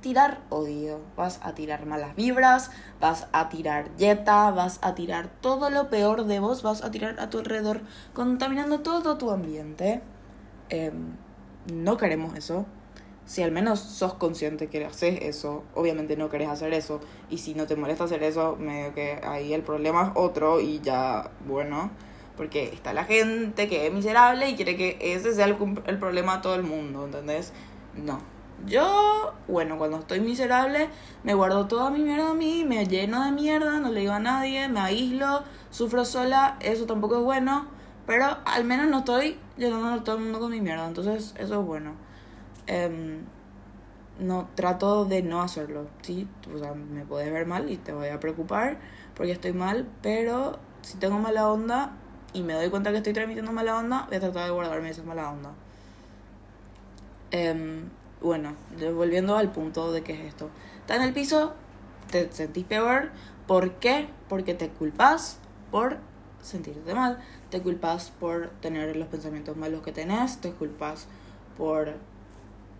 tirar 0.00 0.40
odio, 0.50 1.00
vas 1.16 1.40
a 1.42 1.54
tirar 1.54 1.86
malas 1.86 2.14
vibras, 2.14 2.70
vas 3.00 3.26
a 3.32 3.48
tirar 3.48 3.96
yeta, 3.96 4.50
vas 4.50 4.78
a 4.82 4.94
tirar 4.94 5.28
todo 5.40 5.70
lo 5.70 5.88
peor 5.88 6.24
de 6.24 6.38
vos, 6.38 6.62
vas 6.62 6.84
a 6.84 6.90
tirar 6.90 7.18
a 7.18 7.30
tu 7.30 7.38
alrededor, 7.38 7.80
contaminando 8.12 8.80
todo 8.80 9.18
tu 9.18 9.30
ambiente. 9.30 10.02
Em, 10.68 11.16
no 11.66 11.96
queremos 11.96 12.36
eso. 12.36 12.66
Si 13.26 13.42
al 13.42 13.52
menos 13.52 13.80
sos 13.80 14.14
consciente 14.14 14.68
que 14.68 14.84
haces 14.86 15.18
eso, 15.22 15.62
obviamente 15.74 16.16
no 16.16 16.30
querés 16.30 16.48
hacer 16.48 16.72
eso. 16.72 17.00
Y 17.28 17.38
si 17.38 17.54
no 17.54 17.66
te 17.66 17.76
molesta 17.76 18.04
hacer 18.04 18.22
eso, 18.22 18.56
medio 18.56 18.94
que 18.94 19.20
ahí 19.22 19.52
el 19.52 19.62
problema 19.62 20.04
es 20.04 20.10
otro 20.14 20.60
y 20.60 20.80
ya, 20.80 21.30
bueno. 21.46 21.90
Porque 22.36 22.64
está 22.72 22.92
la 22.92 23.04
gente 23.04 23.68
que 23.68 23.86
es 23.86 23.92
miserable 23.92 24.48
y 24.48 24.56
quiere 24.56 24.76
que 24.76 24.96
ese 25.00 25.34
sea 25.34 25.46
el, 25.46 25.56
el 25.86 25.98
problema 25.98 26.36
de 26.36 26.42
todo 26.42 26.54
el 26.54 26.62
mundo, 26.62 27.04
¿entendés? 27.04 27.52
No, 27.96 28.20
yo, 28.66 29.34
bueno, 29.46 29.78
cuando 29.78 29.98
estoy 29.98 30.20
miserable, 30.20 30.88
me 31.22 31.34
guardo 31.34 31.68
toda 31.68 31.90
mi 31.90 32.00
mierda 32.00 32.30
a 32.30 32.34
mí, 32.34 32.64
me 32.66 32.86
lleno 32.86 33.24
de 33.24 33.30
mierda, 33.30 33.78
no 33.78 33.90
le 33.90 34.00
digo 34.00 34.12
a 34.12 34.18
nadie, 34.18 34.68
me 34.68 34.80
aíslo, 34.80 35.44
sufro 35.70 36.04
sola, 36.04 36.56
eso 36.60 36.86
tampoco 36.86 37.18
es 37.18 37.22
bueno, 37.22 37.66
pero 38.08 38.38
al 38.46 38.64
menos 38.64 38.88
no 38.88 39.00
estoy 39.00 39.38
llenando 39.58 39.88
a 39.88 40.02
todo 40.02 40.16
el 40.16 40.22
mundo 40.22 40.40
con 40.40 40.50
mi 40.50 40.62
mierda, 40.62 40.88
entonces 40.88 41.34
eso 41.36 41.60
es 41.60 41.66
bueno. 41.66 41.92
Em, 42.66 43.18
no, 44.18 44.48
trato 44.54 45.04
de 45.04 45.22
no 45.22 45.42
hacerlo, 45.42 45.88
¿sí? 46.00 46.26
Me 46.90 47.04
puedes 47.04 47.30
ver 47.30 47.46
mal 47.46 47.70
y 47.70 47.76
te 47.76 47.92
voy 47.92 48.08
a 48.08 48.18
preocupar 48.18 48.78
porque 49.14 49.32
estoy 49.32 49.52
mal, 49.52 49.86
pero 50.00 50.58
si 50.80 50.96
tengo 50.96 51.18
mala 51.18 51.50
onda 51.50 51.92
y 52.32 52.42
me 52.42 52.54
doy 52.54 52.70
cuenta 52.70 52.92
que 52.92 52.96
estoy 52.96 53.12
transmitiendo 53.12 53.52
mala 53.52 53.76
onda, 53.76 54.06
voy 54.08 54.16
a 54.16 54.20
tratar 54.20 54.46
de 54.46 54.52
guardarme 54.52 54.88
esa 54.88 55.02
mala 55.02 55.30
onda. 55.30 55.50
Eh, 57.30 57.84
bueno, 58.22 58.54
volviendo 58.94 59.36
al 59.36 59.52
punto 59.52 59.92
de 59.92 60.02
qué 60.02 60.14
es 60.14 60.20
esto. 60.20 60.48
Está 60.80 60.96
en 60.96 61.02
el 61.02 61.12
piso, 61.12 61.52
te 62.10 62.32
sentís 62.32 62.64
peor. 62.64 63.10
¿Por 63.46 63.72
qué? 63.74 64.08
Porque 64.30 64.54
te 64.54 64.70
culpas 64.70 65.40
por 65.70 65.98
sentirte 66.40 66.94
mal. 66.94 67.18
Te 67.50 67.62
culpas 67.62 68.10
por 68.18 68.50
tener 68.60 68.94
los 68.96 69.08
pensamientos 69.08 69.56
malos 69.56 69.82
que 69.82 69.92
tenés. 69.92 70.38
Te 70.38 70.52
culpas 70.52 71.06
por, 71.56 71.94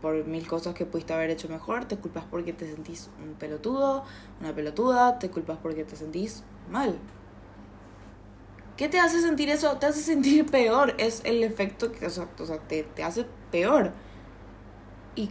por 0.03 0.25
mil 0.27 0.47
cosas 0.47 0.75
que 0.75 0.85
pudiste 0.85 1.15
haber 1.15 1.31
hecho 1.31 1.49
mejor. 1.49 1.87
Te 1.87 1.97
culpas 1.97 2.25
porque 2.31 2.53
te 2.53 2.71
sentís 2.71 3.11
un 3.23 3.35
pelotudo, 3.35 4.05
una 4.41 4.55
pelotuda. 4.55 5.19
Te 5.19 5.31
culpas 5.31 5.59
porque 5.63 5.85
te 5.85 5.97
sentís 5.97 6.43
mal. 6.71 6.99
¿Qué 8.77 8.89
te 8.89 9.01
hace 9.01 9.21
sentir 9.21 9.51
eso? 9.51 9.77
Te 9.79 9.87
hace 9.87 10.01
sentir 10.01 10.47
peor. 10.47 10.95
Es 10.99 11.23
el 11.25 11.43
efecto 11.43 11.91
que, 11.91 12.07
o 12.07 12.11
sea, 12.11 12.29
te, 12.69 12.85
te 12.85 13.03
hace 13.03 13.27
peor. 13.51 13.93
¿Y 15.17 15.31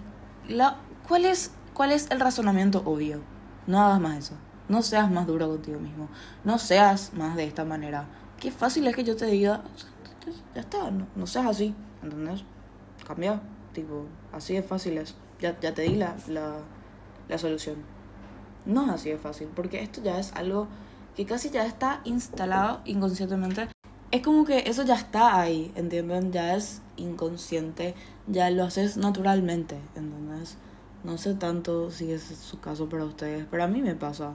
la, 0.49 0.81
cuál, 1.07 1.25
es, 1.25 1.51
cuál 1.73 1.93
es 1.93 2.11
el 2.11 2.19
razonamiento 2.19 2.81
obvio? 2.85 3.21
No 3.65 3.81
hagas 3.81 4.01
más 4.01 4.17
eso. 4.17 4.33
No 4.67 4.81
seas 4.81 5.09
más 5.09 5.27
duro 5.27 5.47
contigo 5.47 5.79
mismo. 5.79 6.09
No 6.43 6.57
seas 6.57 7.13
más 7.13 7.37
de 7.37 7.45
esta 7.45 7.63
manera. 7.63 8.05
Qué 8.39 8.51
fácil 8.51 8.87
es 8.87 8.95
que 8.95 9.03
yo 9.03 9.15
te 9.15 9.25
diga, 9.25 9.63
ya 10.53 10.61
está, 10.61 10.91
no, 10.91 11.27
seas 11.27 11.45
así, 11.47 11.73
¿entendés? 12.03 12.43
Cambia, 13.05 13.41
tipo, 13.73 14.05
así 14.31 14.53
de 14.53 14.63
fácil 14.63 14.97
es. 14.97 15.15
Ya, 15.39 15.59
ya 15.59 15.73
te 15.73 15.83
di 15.83 15.95
la, 15.95 16.15
la, 16.27 16.59
la 17.27 17.37
solución. 17.37 17.77
No 18.65 18.85
es 18.85 18.89
así 18.89 19.09
de 19.09 19.17
fácil, 19.17 19.47
porque 19.55 19.81
esto 19.81 20.01
ya 20.01 20.19
es 20.19 20.33
algo 20.33 20.67
que 21.15 21.25
casi 21.25 21.49
ya 21.49 21.65
está 21.65 22.01
instalado 22.03 22.81
inconscientemente 22.85 23.69
es 24.11 24.21
como 24.21 24.45
que 24.45 24.63
eso 24.67 24.83
ya 24.83 24.95
está 24.95 25.39
ahí, 25.39 25.71
¿entienden? 25.75 26.31
Ya 26.31 26.55
es 26.55 26.81
inconsciente, 26.95 27.93
ya 28.27 28.49
lo 28.49 28.63
haces 28.63 28.95
naturalmente, 28.97 29.77
¿entendés? 29.95 30.57
No 31.03 31.17
sé 31.17 31.33
tanto 31.33 31.91
si 31.91 32.11
es 32.11 32.23
su 32.23 32.59
caso 32.59 32.87
para 32.87 33.03
ustedes, 33.03 33.45
pero 33.51 33.63
a 33.63 33.67
mí 33.67 33.81
me 33.81 33.95
pasa. 33.95 34.31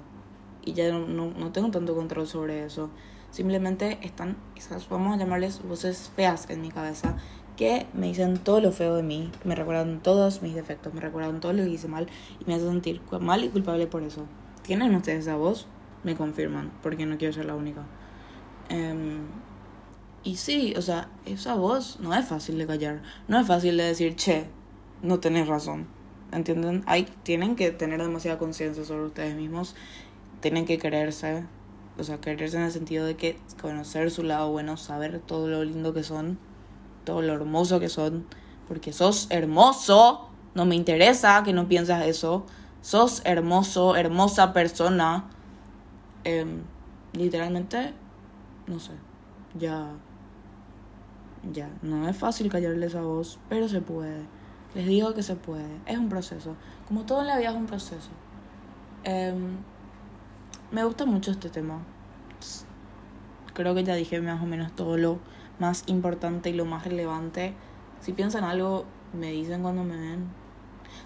Y 0.64 0.74
ya 0.74 0.92
no, 0.92 1.06
no, 1.06 1.52
tengo 1.52 1.70
tanto 1.70 1.94
control 1.94 2.26
sobre 2.26 2.64
eso. 2.64 2.90
Simplemente 3.32 3.98
están 4.02 4.36
esas, 4.54 4.88
vamos 4.88 5.16
a 5.16 5.18
llamarles 5.18 5.60
voces 5.66 6.12
feas 6.14 6.48
en 6.50 6.60
mi 6.60 6.70
cabeza, 6.70 7.16
que 7.56 7.86
me 7.92 8.06
dicen 8.06 8.38
todo 8.38 8.60
lo 8.60 8.70
feo 8.70 8.94
de 8.94 9.02
mí, 9.02 9.32
me 9.42 9.56
recuerdan 9.56 10.00
todos 10.00 10.42
mis 10.42 10.54
defectos, 10.54 10.94
me 10.94 11.00
recuerdan 11.00 11.40
todo 11.40 11.52
lo 11.52 11.64
que 11.64 11.70
hice 11.70 11.88
mal 11.88 12.06
y 12.38 12.44
me 12.44 12.54
hacen 12.54 12.68
sentir 12.68 13.00
mal 13.20 13.42
y 13.42 13.48
culpable 13.48 13.88
por 13.88 14.04
eso. 14.04 14.26
¿Tienen 14.62 14.94
ustedes 14.94 15.20
esa 15.20 15.34
voz? 15.34 15.66
Me 16.04 16.14
confirman, 16.14 16.70
porque 16.82 17.06
no 17.06 17.18
quiero 17.18 17.32
ser 17.32 17.46
la 17.46 17.56
única. 17.56 17.82
Eh, 18.68 19.18
y 20.24 20.36
sí, 20.36 20.74
o 20.76 20.82
sea, 20.82 21.08
esa 21.26 21.56
voz 21.56 21.98
no 22.00 22.14
es 22.14 22.26
fácil 22.26 22.58
de 22.58 22.66
callar. 22.66 23.02
No 23.26 23.40
es 23.40 23.46
fácil 23.46 23.76
de 23.76 23.84
decir, 23.84 24.14
che, 24.14 24.46
no 25.02 25.18
tenés 25.18 25.48
razón. 25.48 25.88
¿Entienden? 26.30 26.82
Hay, 26.86 27.08
tienen 27.24 27.56
que 27.56 27.72
tener 27.72 28.00
demasiada 28.00 28.38
conciencia 28.38 28.84
sobre 28.84 29.06
ustedes 29.06 29.34
mismos. 29.34 29.74
Tienen 30.40 30.64
que 30.64 30.78
quererse. 30.78 31.44
O 31.98 32.04
sea, 32.04 32.20
quererse 32.20 32.56
en 32.56 32.64
el 32.64 32.72
sentido 32.72 33.04
de 33.04 33.16
que 33.16 33.38
conocer 33.60 34.10
su 34.10 34.22
lado 34.22 34.50
bueno, 34.50 34.76
saber 34.76 35.20
todo 35.20 35.48
lo 35.48 35.62
lindo 35.64 35.92
que 35.92 36.02
son, 36.02 36.38
todo 37.04 37.22
lo 37.22 37.32
hermoso 37.34 37.80
que 37.80 37.88
son. 37.88 38.26
Porque 38.68 38.92
sos 38.92 39.26
hermoso. 39.30 40.28
No 40.54 40.64
me 40.64 40.74
interesa 40.74 41.42
que 41.44 41.52
no 41.52 41.68
piensas 41.68 42.06
eso. 42.06 42.46
Sos 42.80 43.22
hermoso, 43.24 43.96
hermosa 43.96 44.52
persona. 44.52 45.28
Em, 46.24 46.62
literalmente, 47.12 47.92
no 48.66 48.80
sé. 48.80 48.92
Ya 49.58 49.92
ya, 51.50 51.68
no 51.82 52.08
es 52.08 52.16
fácil 52.16 52.48
callarle 52.48 52.86
esa 52.86 53.02
voz, 53.02 53.38
pero 53.48 53.68
se 53.68 53.80
puede. 53.80 54.22
Les 54.74 54.86
digo 54.86 55.12
que 55.12 55.22
se 55.22 55.34
puede. 55.34 55.80
Es 55.86 55.98
un 55.98 56.08
proceso. 56.08 56.54
Como 56.86 57.04
todo 57.04 57.22
en 57.22 57.26
la 57.26 57.36
vida 57.36 57.50
es 57.50 57.56
un 57.56 57.66
proceso. 57.66 58.10
Em, 59.04 59.56
me 60.72 60.84
gusta 60.84 61.04
mucho 61.04 61.30
este 61.30 61.50
tema. 61.50 61.80
Creo 63.54 63.74
que 63.74 63.84
ya 63.84 63.94
dije 63.94 64.20
más 64.20 64.42
o 64.42 64.46
menos 64.46 64.74
todo 64.74 64.96
lo 64.96 65.18
más 65.58 65.84
importante 65.86 66.50
y 66.50 66.54
lo 66.54 66.64
más 66.64 66.84
relevante. 66.84 67.52
Si 68.00 68.12
piensan 68.12 68.44
algo, 68.44 68.86
me 69.12 69.30
dicen 69.30 69.62
cuando 69.62 69.84
me 69.84 69.96
ven. 69.96 70.26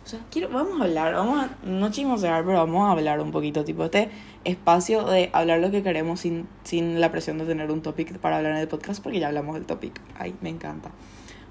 O 0.05 0.09
sea, 0.09 0.21
quiero, 0.31 0.49
vamos 0.51 0.81
a 0.81 0.85
hablar, 0.85 1.15
vamos 1.15 1.45
a, 1.45 1.67
no 1.67 1.91
chismosear, 1.91 2.45
pero 2.45 2.59
vamos 2.59 2.89
a 2.89 2.93
hablar 2.93 3.21
un 3.21 3.33
poquito, 3.33 3.65
tipo 3.65 3.85
este 3.85 4.09
espacio 4.45 5.05
de 5.05 5.31
hablar 5.33 5.59
lo 5.59 5.73
que 5.73 5.83
queremos 5.83 6.21
sin, 6.21 6.49
sin 6.63 7.01
la 7.01 7.11
presión 7.11 7.39
de 7.39 7.45
tener 7.45 7.71
un 7.73 7.83
topic 7.83 8.19
para 8.19 8.37
hablar 8.37 8.53
en 8.53 8.59
el 8.59 8.69
podcast, 8.69 9.03
porque 9.03 9.19
ya 9.19 9.29
hablamos 9.29 9.55
del 9.55 9.67
topic. 9.67 10.01
Ay, 10.17 10.37
me 10.41 10.49
encanta. 10.49 10.93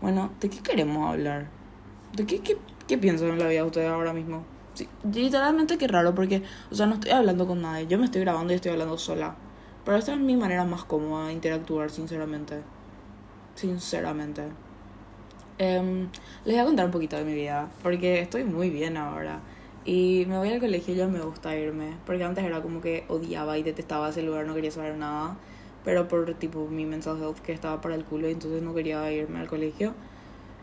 Bueno, 0.01 0.31
¿de 0.39 0.49
qué 0.49 0.59
queremos 0.59 1.09
hablar? 1.09 1.49
¿De 2.13 2.25
qué, 2.25 2.39
qué, 2.39 2.57
qué 2.87 2.97
piensan 2.97 3.29
en 3.29 3.39
la 3.39 3.47
vida 3.47 3.65
ustedes 3.65 3.89
ahora 3.89 4.13
mismo? 4.13 4.54
Literalmente 5.11 5.77
qué 5.77 5.87
raro, 5.87 6.13
porque, 6.15 6.43
o 6.71 6.75
sea, 6.75 6.85
no 6.85 6.95
estoy 6.95 7.11
hablando 7.11 7.47
con 7.47 7.61
nadie. 7.61 7.87
Yo 7.87 7.97
me 7.97 8.05
estoy 8.05 8.21
grabando 8.21 8.53
y 8.53 8.55
estoy 8.57 8.71
hablando 8.71 8.97
sola. 8.97 9.35
Pero 9.83 9.97
esta 9.97 10.13
es 10.13 10.19
mi 10.19 10.35
manera 10.35 10.65
más 10.65 10.83
cómoda 10.83 11.27
de 11.27 11.33
interactuar, 11.33 11.89
sinceramente. 11.89 12.61
Sinceramente. 13.55 14.43
Eh, 15.57 16.07
les 16.43 16.55
voy 16.55 16.61
a 16.61 16.65
contar 16.65 16.85
un 16.85 16.91
poquito 16.91 17.15
de 17.15 17.23
mi 17.23 17.33
vida, 17.33 17.69
porque 17.81 18.19
estoy 18.19 18.43
muy 18.43 18.69
bien 18.69 18.97
ahora. 18.97 19.41
Y 19.85 20.25
me 20.27 20.37
voy 20.37 20.49
al 20.49 20.59
colegio 20.59 20.95
y 20.95 20.97
ya 20.97 21.07
me 21.07 21.21
gusta 21.21 21.55
irme, 21.55 21.95
porque 22.05 22.23
antes 22.23 22.43
era 22.43 22.61
como 22.61 22.81
que 22.81 23.05
odiaba 23.07 23.57
y 23.57 23.63
detestaba 23.63 24.09
ese 24.09 24.23
lugar, 24.23 24.47
no 24.47 24.55
quería 24.55 24.71
saber 24.71 24.97
nada, 24.97 25.37
pero 25.83 26.07
por 26.07 26.33
tipo 26.33 26.67
mi 26.67 26.85
mental 26.85 27.21
health 27.21 27.37
que 27.39 27.53
estaba 27.53 27.81
para 27.81 27.93
el 27.93 28.03
culo 28.03 28.27
y 28.27 28.31
entonces 28.31 28.63
no 28.63 28.73
quería 28.73 29.11
irme 29.11 29.39
al 29.39 29.47
colegio. 29.47 29.93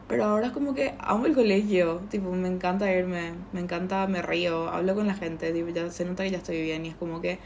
Pero 0.09 0.25
ahora 0.25 0.49
es 0.49 0.53
como 0.53 0.75
que 0.75 0.95
amo 0.99 1.27
el 1.27 1.35
colegio, 1.35 2.01
tipo 2.11 2.31
me 2.33 2.49
encanta 2.49 2.93
irme, 2.93 3.33
me 3.53 3.61
encanta, 3.61 4.07
me 4.07 4.21
río, 4.21 4.69
hablo 4.69 4.95
con 4.95 5.07
la 5.07 5.15
gente, 5.15 5.53
tipo, 5.53 5.69
ya 5.71 5.91
se 5.91 6.05
nota 6.05 6.25
que 6.25 6.31
ya 6.31 6.39
estoy 6.39 6.63
bien 6.63 6.85
y 6.85 6.91
es 6.91 6.97
como 6.97 7.21
que 7.21 7.39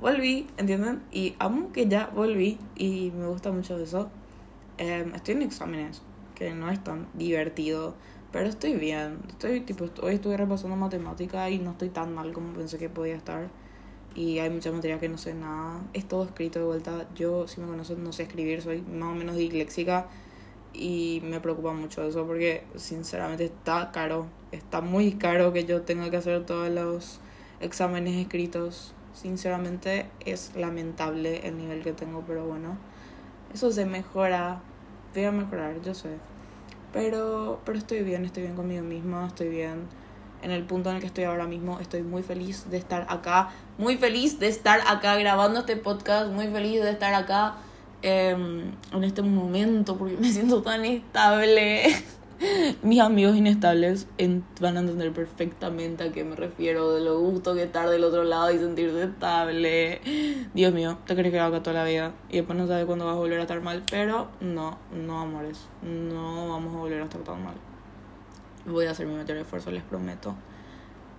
volví, 0.00 0.46
¿entienden? 0.56 1.02
Y 1.10 1.34
amo 1.38 1.72
que 1.72 1.88
ya 1.88 2.10
volví 2.14 2.58
y 2.76 3.10
me 3.16 3.26
gusta 3.26 3.50
mucho 3.50 3.78
eso. 3.78 4.10
Eh, 4.78 5.10
estoy 5.14 5.34
en 5.34 5.42
exámenes, 5.42 6.02
que 6.34 6.52
no 6.52 6.70
es 6.70 6.82
tan 6.82 7.08
divertido, 7.14 7.94
pero 8.32 8.48
estoy 8.48 8.74
bien. 8.74 9.18
Estoy 9.28 9.60
tipo 9.60 9.86
hoy 10.02 10.14
estuve 10.16 10.36
repasando 10.36 10.76
matemática 10.76 11.48
y 11.50 11.58
no 11.58 11.72
estoy 11.72 11.88
tan 11.88 12.14
mal 12.14 12.32
como 12.32 12.52
pensé 12.52 12.78
que 12.78 12.88
podía 12.88 13.16
estar. 13.16 13.48
Y 14.14 14.38
hay 14.38 14.50
mucha 14.50 14.70
materia 14.70 15.00
que 15.00 15.08
no 15.08 15.18
sé 15.18 15.34
nada. 15.34 15.80
Es 15.92 16.06
todo 16.06 16.24
escrito 16.24 16.60
de 16.60 16.64
vuelta. 16.66 17.06
Yo, 17.16 17.48
si 17.48 17.60
me 17.60 17.66
conocen, 17.66 18.04
no 18.04 18.12
sé 18.12 18.24
escribir, 18.24 18.62
soy 18.62 18.82
más 18.82 19.10
o 19.10 19.14
menos 19.14 19.36
disléxica 19.36 20.06
y 20.74 21.22
me 21.24 21.40
preocupa 21.40 21.72
mucho 21.72 22.02
eso 22.02 22.26
porque 22.26 22.64
sinceramente 22.76 23.44
está 23.44 23.90
caro. 23.92 24.26
Está 24.52 24.80
muy 24.80 25.12
caro 25.12 25.52
que 25.52 25.64
yo 25.64 25.82
tenga 25.82 26.10
que 26.10 26.16
hacer 26.16 26.44
todos 26.44 26.68
los 26.68 27.20
exámenes 27.60 28.16
escritos. 28.16 28.92
Sinceramente 29.12 30.06
es 30.24 30.52
lamentable 30.56 31.46
el 31.46 31.56
nivel 31.56 31.82
que 31.82 31.92
tengo, 31.92 32.24
pero 32.26 32.44
bueno, 32.44 32.76
eso 33.52 33.70
se 33.70 33.86
mejora 33.86 34.60
voy 35.14 35.24
a 35.24 35.32
mejorar, 35.32 35.80
yo 35.82 35.94
sé. 35.94 36.16
Pero, 36.92 37.60
pero 37.64 37.78
estoy 37.78 38.02
bien, 38.02 38.24
estoy 38.24 38.44
bien 38.44 38.56
conmigo 38.56 38.82
misma, 38.82 39.26
estoy 39.26 39.48
bien 39.48 39.86
en 40.42 40.50
el 40.50 40.64
punto 40.64 40.90
en 40.90 40.96
el 40.96 41.00
que 41.00 41.06
estoy 41.06 41.24
ahora 41.24 41.46
mismo. 41.46 41.80
Estoy 41.80 42.02
muy 42.02 42.22
feliz 42.22 42.68
de 42.70 42.76
estar 42.76 43.06
acá, 43.08 43.50
muy 43.78 43.96
feliz 43.96 44.38
de 44.38 44.48
estar 44.48 44.80
acá 44.86 45.16
grabando 45.16 45.60
este 45.60 45.76
podcast, 45.76 46.30
muy 46.30 46.48
feliz 46.48 46.82
de 46.82 46.90
estar 46.90 47.14
acá 47.14 47.56
em, 48.04 48.72
en 48.92 49.04
este 49.04 49.22
momento 49.22 49.96
porque 49.96 50.16
me 50.18 50.30
siento 50.30 50.62
tan 50.62 50.84
estable. 50.84 51.84
Mis 52.82 53.00
amigos 53.00 53.34
inestables 53.34 54.06
van 54.60 54.76
a 54.76 54.80
entender 54.80 55.10
perfectamente 55.12 56.04
a 56.04 56.12
qué 56.12 56.22
me 56.22 56.36
refiero, 56.36 56.92
de 56.92 57.00
lo 57.00 57.18
gusto 57.18 57.54
que 57.54 57.62
estar 57.62 57.88
del 57.88 58.04
otro 58.04 58.24
lado 58.24 58.52
y 58.52 58.58
sentirse 58.58 59.04
estable. 59.04 60.02
Dios 60.52 60.74
mío, 60.74 60.98
te 61.06 61.14
crees 61.14 61.32
que 61.32 61.40
acá 61.40 61.62
toda 61.62 61.82
la 61.82 61.84
vida 61.84 62.12
y 62.28 62.36
después 62.36 62.58
no 62.58 62.66
sabes 62.66 62.84
cuándo 62.84 63.06
vas 63.06 63.14
a 63.14 63.18
volver 63.18 63.38
a 63.38 63.42
estar 63.42 63.62
mal, 63.62 63.82
pero 63.90 64.28
no, 64.40 64.76
no 64.92 65.20
amores, 65.20 65.60
no 65.82 66.50
vamos 66.50 66.74
a 66.74 66.78
volver 66.78 67.00
a 67.00 67.04
estar 67.04 67.22
tan 67.22 67.42
mal. 67.42 67.54
Voy 68.66 68.84
a 68.84 68.90
hacer 68.90 69.06
mi 69.06 69.14
mayor 69.14 69.38
esfuerzo, 69.38 69.70
les 69.70 69.82
prometo. 69.82 70.34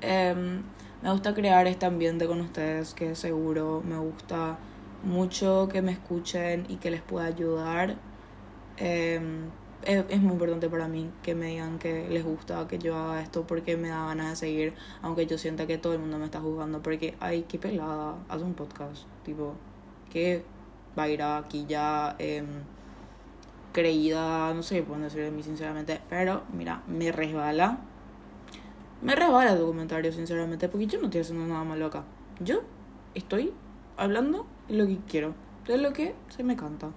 Em, 0.02 0.62
me 1.02 1.12
gusta 1.12 1.34
crear 1.34 1.66
este 1.66 1.88
ambiente 1.88 2.28
con 2.28 2.42
ustedes 2.42 2.94
que 2.94 3.16
seguro 3.16 3.82
me 3.84 3.98
gusta 3.98 4.60
mucho 5.06 5.70
que 5.72 5.82
me 5.82 5.92
escuchen 5.92 6.66
y 6.70 6.78
que 6.78 6.92
les 6.92 7.02
pueda 7.02 7.28
ayudar. 7.28 7.96
Eh, 8.78 9.48
es, 9.86 10.22
muy 10.22 10.34
importante 10.34 10.70
para 10.70 10.88
mí 10.88 11.12
que 11.22 11.36
me 11.36 11.48
digan 11.48 11.78
que 11.80 12.10
les 12.10 12.24
gusta 12.24 12.68
que 12.68 12.80
yo 12.80 12.98
haga 12.98 13.22
esto 13.22 13.46
porque 13.46 13.78
me 13.78 13.90
da 13.90 14.06
ganas 14.06 14.32
de 14.32 14.36
seguir, 14.36 14.74
aunque 15.02 15.28
yo 15.28 15.38
sienta 15.38 15.68
que 15.68 15.78
todo 15.78 15.94
el 15.94 16.00
mundo 16.00 16.18
me 16.18 16.26
está 16.26 16.40
juzgando, 16.42 16.82
porque, 16.82 17.16
ay, 17.20 17.46
qué 17.48 17.60
pelada, 17.60 18.16
haz 18.28 18.42
un 18.42 18.54
podcast, 18.54 19.04
tipo, 19.24 19.54
que 20.12 20.44
va 20.98 21.04
a 21.04 21.10
ir 21.10 21.22
aquí 21.22 21.66
ya 21.68 22.16
em, 22.20 22.64
creída, 23.74 24.54
no 24.54 24.64
sé 24.64 24.82
pueden 24.84 25.04
decir 25.04 25.22
de 25.22 25.32
mí 25.32 25.44
sinceramente, 25.44 26.02
pero 26.10 26.44
mira, 26.54 26.82
me 26.88 27.12
resbala, 27.12 27.80
me 29.02 29.16
resbala 29.16 29.58
tu 29.58 29.68
comentario 29.68 30.12
sinceramente, 30.12 30.68
porque 30.68 30.88
yo 30.88 31.00
no 31.00 31.06
estoy 31.06 31.22
haciendo 31.22 31.46
nada 31.46 31.64
malo 31.64 31.88
acá, 31.88 32.06
yo 32.40 32.62
estoy 33.14 33.54
hablando 33.98 34.48
lo 34.70 34.88
que 34.88 35.00
quiero, 35.08 35.34
de 35.68 35.78
lo 35.78 35.94
que 35.94 36.16
se 36.36 36.44
me 36.44 36.56
canta. 36.56 36.90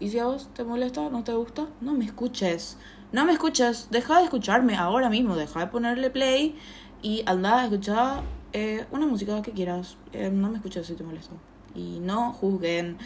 Y 0.00 0.08
si 0.08 0.18
a 0.18 0.26
vos 0.26 0.48
te 0.52 0.64
molesta, 0.64 1.08
no 1.10 1.22
te 1.22 1.32
gusta, 1.32 1.68
no 1.80 1.92
me 1.92 2.04
escuches. 2.04 2.76
No 3.12 3.24
me 3.24 3.32
escuches. 3.32 3.88
Deja 3.90 4.18
de 4.18 4.24
escucharme 4.24 4.74
ahora 4.76 5.08
mismo. 5.10 5.36
Deja 5.36 5.60
de 5.60 5.66
ponerle 5.68 6.10
play 6.10 6.56
y 7.02 7.22
anda 7.26 7.60
a 7.60 7.64
escuchar 7.64 8.22
eh, 8.52 8.86
una 8.90 9.06
música 9.06 9.40
que 9.42 9.52
quieras. 9.52 9.96
Eh, 10.12 10.30
no 10.32 10.48
me 10.48 10.56
escuches 10.56 10.86
si 10.86 10.94
te 10.94 11.04
molesta. 11.04 11.34
Y 11.74 12.00
no 12.00 12.32
juzguen, 12.32 12.98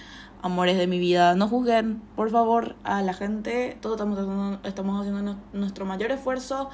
amores 0.43 0.79
de 0.79 0.87
mi 0.87 0.99
vida. 0.99 1.35
No 1.35 1.49
juzguen, 1.49 2.01
por 2.15 2.31
favor, 2.31 2.77
a 2.83 3.03
la 3.03 3.13
gente. 3.13 3.77
Todos 3.81 3.97
estamos 3.97 4.19
haciendo, 4.19 4.61
estamos 4.63 5.01
haciendo 5.01 5.37
nuestro 5.53 5.85
mayor 5.85 6.13
esfuerzo. 6.13 6.71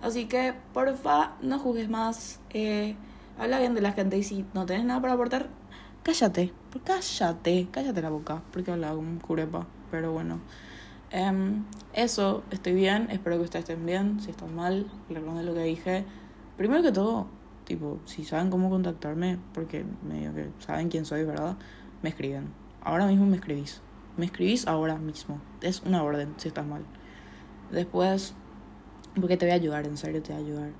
Así 0.00 0.26
que, 0.26 0.54
porfa, 0.72 1.32
no 1.42 1.58
juzgues 1.58 1.90
más. 1.90 2.40
Eh, 2.50 2.96
bien 3.38 3.74
de 3.74 3.80
la 3.80 3.92
gente 3.92 4.16
y 4.16 4.22
si 4.22 4.44
no 4.54 4.64
tenés 4.64 4.84
nada 4.84 5.00
para 5.00 5.12
aportar, 5.14 5.48
cállate, 6.06 6.52
cállate, 6.84 7.68
cállate 7.72 8.00
la 8.00 8.10
boca, 8.10 8.40
porque 8.52 8.70
habla 8.70 8.94
un 8.94 9.18
curepa, 9.18 9.66
pero 9.90 10.12
bueno. 10.12 10.38
Um, 11.12 11.64
eso, 11.94 12.44
estoy 12.52 12.74
bien, 12.74 13.08
espero 13.10 13.38
que 13.38 13.42
ustedes 13.42 13.68
estén 13.68 13.84
bien, 13.84 14.20
si 14.20 14.30
están 14.30 14.54
mal, 14.54 14.88
recuerden 15.08 15.46
lo 15.46 15.54
que 15.54 15.64
dije. 15.64 16.04
Primero 16.56 16.84
que 16.84 16.92
todo, 16.92 17.26
tipo, 17.64 17.98
si 18.04 18.24
saben 18.24 18.50
cómo 18.50 18.70
contactarme, 18.70 19.40
porque 19.52 19.84
saben 20.60 20.90
quién 20.90 21.04
soy, 21.04 21.24
¿verdad? 21.24 21.56
Me 22.02 22.10
escriben. 22.10 22.50
Ahora 22.82 23.06
mismo 23.06 23.26
me 23.26 23.36
escribís. 23.36 23.80
Me 24.16 24.26
escribís 24.26 24.68
ahora 24.68 24.98
mismo. 24.98 25.40
Es 25.60 25.82
una 25.82 26.04
orden 26.04 26.34
si 26.36 26.46
estás 26.46 26.66
mal. 26.66 26.84
Después, 27.72 28.32
porque 29.20 29.36
te 29.36 29.46
voy 29.46 29.52
a 29.52 29.56
ayudar, 29.56 29.86
en 29.86 29.96
serio 29.96 30.22
te 30.22 30.32
voy 30.32 30.40
a 30.40 30.46
ayudar. 30.46 30.70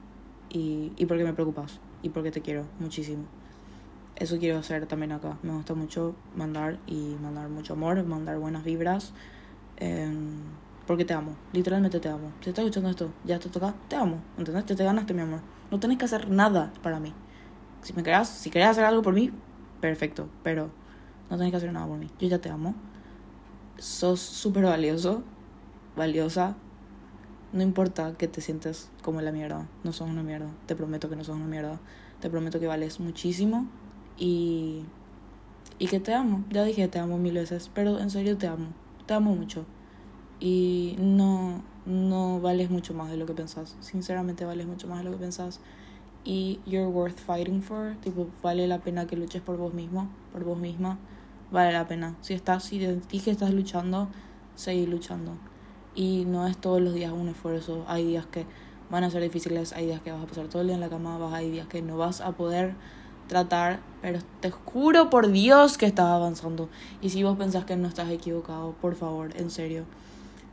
Y, 0.50 0.92
y 0.96 1.06
porque 1.06 1.24
me 1.24 1.32
preocupas. 1.32 1.80
Y 2.02 2.10
porque 2.10 2.30
te 2.30 2.42
quiero 2.42 2.66
muchísimo 2.78 3.24
eso 4.16 4.38
quiero 4.38 4.58
hacer 4.58 4.86
también 4.86 5.12
acá. 5.12 5.38
Me 5.42 5.52
gusta 5.52 5.74
mucho 5.74 6.14
mandar 6.34 6.78
y 6.86 7.16
mandar 7.22 7.48
mucho 7.48 7.74
amor, 7.74 8.02
mandar 8.04 8.38
buenas 8.38 8.64
vibras. 8.64 9.12
Em, 9.76 10.40
porque 10.86 11.04
te 11.04 11.12
amo, 11.12 11.36
literalmente 11.52 12.00
te 12.00 12.08
amo. 12.08 12.32
Si 12.40 12.48
estás 12.48 12.64
escuchando 12.64 12.90
esto, 12.90 13.10
ya 13.24 13.38
te 13.38 13.48
toca, 13.48 13.74
te 13.88 13.96
amo, 13.96 14.22
¿entendés? 14.38 14.64
Te, 14.64 14.74
te 14.74 14.84
ganaste 14.84 15.12
mi 15.12 15.20
amor. 15.20 15.40
No 15.70 15.78
tenés 15.80 15.98
que 15.98 16.06
hacer 16.06 16.30
nada 16.30 16.72
para 16.82 16.98
mí. 17.00 17.12
Si 17.82 17.92
me 17.92 18.02
querés, 18.02 18.28
si 18.28 18.50
querés 18.50 18.68
hacer 18.68 18.84
algo 18.84 19.02
por 19.02 19.12
mí, 19.12 19.30
perfecto, 19.80 20.28
pero 20.42 20.70
no 21.28 21.36
tenés 21.36 21.50
que 21.50 21.58
hacer 21.58 21.72
nada 21.72 21.86
por 21.86 21.98
mí. 21.98 22.08
Yo 22.18 22.28
ya 22.28 22.38
te 22.38 22.48
amo. 22.48 22.74
Sos 23.78 24.20
súper 24.20 24.64
valioso, 24.64 25.24
valiosa. 25.96 26.56
No 27.52 27.62
importa 27.62 28.14
que 28.16 28.28
te 28.28 28.40
sientes 28.40 28.90
como 29.02 29.20
la 29.20 29.32
mierda, 29.32 29.66
no 29.84 29.92
sos 29.92 30.08
una 30.08 30.22
mierda. 30.22 30.48
Te 30.66 30.74
prometo 30.74 31.10
que 31.10 31.16
no 31.16 31.24
sos 31.24 31.36
una 31.36 31.46
mierda. 31.46 31.80
Te 32.20 32.30
prometo 32.30 32.60
que 32.60 32.66
vales 32.66 32.98
muchísimo 33.00 33.66
y, 34.18 34.82
y 35.78 35.86
que 35.88 36.00
te 36.00 36.14
amo. 36.14 36.44
Ya 36.50 36.64
dije 36.64 36.88
te 36.88 36.98
amo 36.98 37.18
mil 37.18 37.34
veces, 37.34 37.70
pero 37.74 37.98
en 37.98 38.10
serio 38.10 38.36
te 38.36 38.46
amo, 38.46 38.68
te 39.06 39.14
amo 39.14 39.34
mucho. 39.34 39.64
Y 40.38 40.96
no, 40.98 41.62
no 41.86 42.40
vales 42.40 42.70
mucho 42.70 42.94
más 42.94 43.10
de 43.10 43.16
lo 43.16 43.26
que 43.26 43.32
pensás, 43.32 43.76
sinceramente 43.80 44.44
vales 44.44 44.66
mucho 44.66 44.86
más 44.88 44.98
de 44.98 45.04
lo 45.04 45.12
que 45.12 45.18
pensás. 45.18 45.60
Y 46.24 46.60
you're 46.66 46.88
worth 46.88 47.18
fighting 47.18 47.62
for, 47.62 47.96
tipo, 48.02 48.28
vale 48.42 48.66
la 48.66 48.80
pena 48.80 49.06
que 49.06 49.16
luches 49.16 49.42
por 49.42 49.56
vos 49.56 49.72
mismo, 49.72 50.08
por 50.32 50.44
vos 50.44 50.58
misma, 50.58 50.98
vale 51.52 51.72
la 51.72 51.86
pena. 51.86 52.16
Si 52.20 52.34
estás, 52.34 52.64
si 52.64 52.78
te 52.78 53.00
dije 53.08 53.30
estás 53.30 53.52
luchando, 53.52 54.08
seguí 54.56 54.86
luchando. 54.86 55.32
Y 55.94 56.24
no 56.26 56.46
es 56.46 56.58
todos 56.58 56.80
los 56.80 56.94
días 56.94 57.12
un 57.12 57.28
esfuerzo, 57.28 57.84
hay 57.86 58.04
días 58.04 58.26
que 58.26 58.44
van 58.90 59.04
a 59.04 59.10
ser 59.10 59.22
difíciles, 59.22 59.72
hay 59.72 59.86
días 59.86 60.00
que 60.02 60.12
vas 60.12 60.22
a 60.22 60.26
pasar 60.26 60.48
todo 60.48 60.62
el 60.62 60.68
día 60.68 60.74
en 60.74 60.80
la 60.80 60.90
cama, 60.90 61.18
hay 61.34 61.50
días 61.50 61.68
que 61.68 61.80
no 61.80 61.96
vas 61.96 62.20
a 62.20 62.32
poder 62.32 62.74
tratar, 63.26 63.80
pero 64.02 64.20
te 64.40 64.50
juro 64.50 65.10
por 65.10 65.30
Dios 65.30 65.78
que 65.78 65.86
estás 65.86 66.06
avanzando. 66.06 66.68
Y 67.00 67.10
si 67.10 67.22
vos 67.22 67.36
pensás 67.36 67.64
que 67.64 67.76
no 67.76 67.88
estás 67.88 68.10
equivocado, 68.10 68.72
por 68.80 68.94
favor, 68.94 69.36
en 69.36 69.50
serio. 69.50 69.84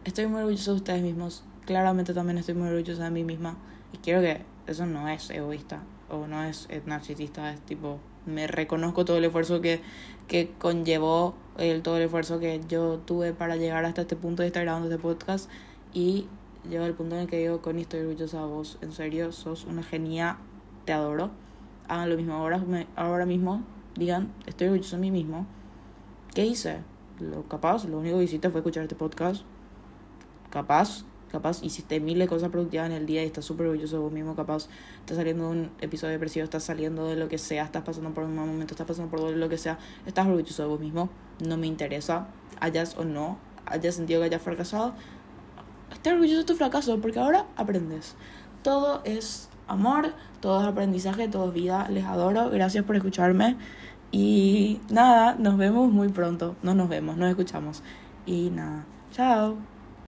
Estoy 0.06 0.28
muy 0.28 0.42
orgullosa 0.42 0.72
de 0.72 0.78
ustedes 0.78 1.04
mismos. 1.04 1.44
Claramente 1.66 2.14
también 2.14 2.38
estoy 2.38 2.56
muy 2.56 2.68
orgullosa 2.68 3.06
de 3.06 3.12
mí 3.12 3.24
misma. 3.24 3.56
Y 3.94 3.98
quiero 3.98 4.22
que 4.22 4.42
eso 4.68 4.86
no 4.86 5.08
es 5.08 5.30
egoísta 5.30 5.84
o 6.10 6.28
no 6.28 6.44
es 6.44 6.68
narcisista, 6.86 7.52
es 7.54 7.60
tipo, 7.62 8.00
me 8.26 8.48
reconozco 8.48 9.06
todo 9.06 9.18
el 9.18 9.26
esfuerzo 9.26 9.62
que, 9.62 9.82
que 10.28 10.52
conllevó, 10.60 11.36
el, 11.58 11.82
todo 11.82 11.98
el 11.98 12.04
esfuerzo 12.04 12.40
que 12.40 12.62
yo 12.68 13.00
tuve 13.06 13.34
para 13.34 13.56
llegar 13.56 13.86
hasta 13.86 14.02
este 14.02 14.16
punto 14.16 14.42
de 14.42 14.48
estar 14.48 14.64
grabando 14.64 14.90
este 14.90 15.02
podcast. 15.02 15.50
Y 15.94 16.28
llego 16.70 16.86
al 16.86 16.94
punto 16.94 17.16
en 17.16 17.22
el 17.22 17.28
que 17.28 17.38
digo, 17.38 17.62
Connie, 17.62 17.84
estoy 17.84 18.02
orgullosa 18.02 18.40
de 18.40 18.46
vos. 18.46 18.78
En 18.82 18.92
serio, 18.92 19.32
sos 19.32 19.66
una 19.66 19.84
genia, 19.84 20.38
te 20.86 20.94
adoro 20.94 21.43
hagan 21.88 22.10
lo 22.10 22.18
mismo 22.18 22.34
ahora, 22.34 22.64
ahora 22.96 23.26
mismo, 23.26 23.64
digan, 23.96 24.32
estoy 24.46 24.68
orgulloso 24.68 24.96
de 24.96 25.02
mí 25.02 25.12
mismo. 25.12 25.46
¿Qué 26.34 26.46
hice? 26.46 26.80
Lo 27.20 27.48
capaz, 27.48 27.86
lo 27.86 28.00
único 28.00 28.18
que 28.18 28.24
hiciste 28.24 28.50
fue 28.50 28.62
escuchar 28.62 28.84
este 28.84 28.96
podcast. 28.96 29.44
Capaz, 30.50 31.06
capaz 31.32 31.64
hiciste 31.64 32.00
miles 32.00 32.26
de 32.26 32.28
cosas 32.28 32.50
productivas 32.50 32.88
en 32.88 32.94
el 32.94 33.06
día 33.06 33.24
y 33.24 33.28
estás 33.28 33.46
súper 33.46 33.68
orgulloso 33.68 33.98
de 33.98 34.02
vos 34.02 34.12
mismo. 34.12 34.36
Capaz 34.36 34.68
estás 35.00 35.18
saliendo 35.18 35.46
de 35.46 35.52
un 35.52 35.72
episodio 35.80 36.14
depresivo, 36.14 36.44
estás 36.44 36.64
saliendo 36.64 37.08
de 37.08 37.16
lo 37.16 37.28
que 37.28 37.38
sea, 37.38 37.64
estás 37.66 37.84
pasando 37.84 38.12
por 38.14 38.24
un 38.24 38.36
mal 38.36 38.48
momento, 38.48 38.74
estás 38.74 38.88
pasando 38.88 39.12
por 39.12 39.30
lo 39.30 39.50
que 39.50 39.58
sea. 39.58 39.78
Estás 40.06 40.28
orgulloso 40.28 40.64
de 40.64 40.70
vos 40.70 40.80
mismo. 40.80 41.10
No 41.46 41.58
me 41.58 41.68
interesa, 41.68 42.28
hayas 42.60 42.98
o 42.98 43.06
no, 43.06 43.38
hayas 43.66 43.96
sentido 43.96 44.22
que 44.22 44.26
hayas 44.26 44.42
fracasado. 44.42 44.94
Estás 45.92 46.14
orgulloso 46.14 46.40
de 46.40 46.46
tu 46.46 46.56
fracaso 46.56 47.00
porque 47.00 47.20
ahora 47.20 47.46
aprendes. 47.56 48.16
Todo 48.64 49.02
es 49.04 49.50
amor, 49.68 50.14
todo 50.40 50.62
es 50.62 50.68
aprendizaje, 50.68 51.28
todo 51.28 51.48
es 51.50 51.54
vida. 51.54 51.88
Les 51.90 52.06
adoro, 52.06 52.50
gracias 52.50 52.84
por 52.86 52.96
escucharme. 52.96 53.58
Y 54.12 54.80
nada, 54.90 55.36
nos 55.40 55.58
vemos 55.58 55.92
muy 55.92 56.10
pronto. 56.10 56.56
No 56.64 56.76
nos 56.76 56.90
vemos, 56.90 57.18
nos 57.18 57.30
escuchamos. 57.30 57.84
Y 58.26 58.50
nada, 58.52 58.86
chao. 59.12 59.73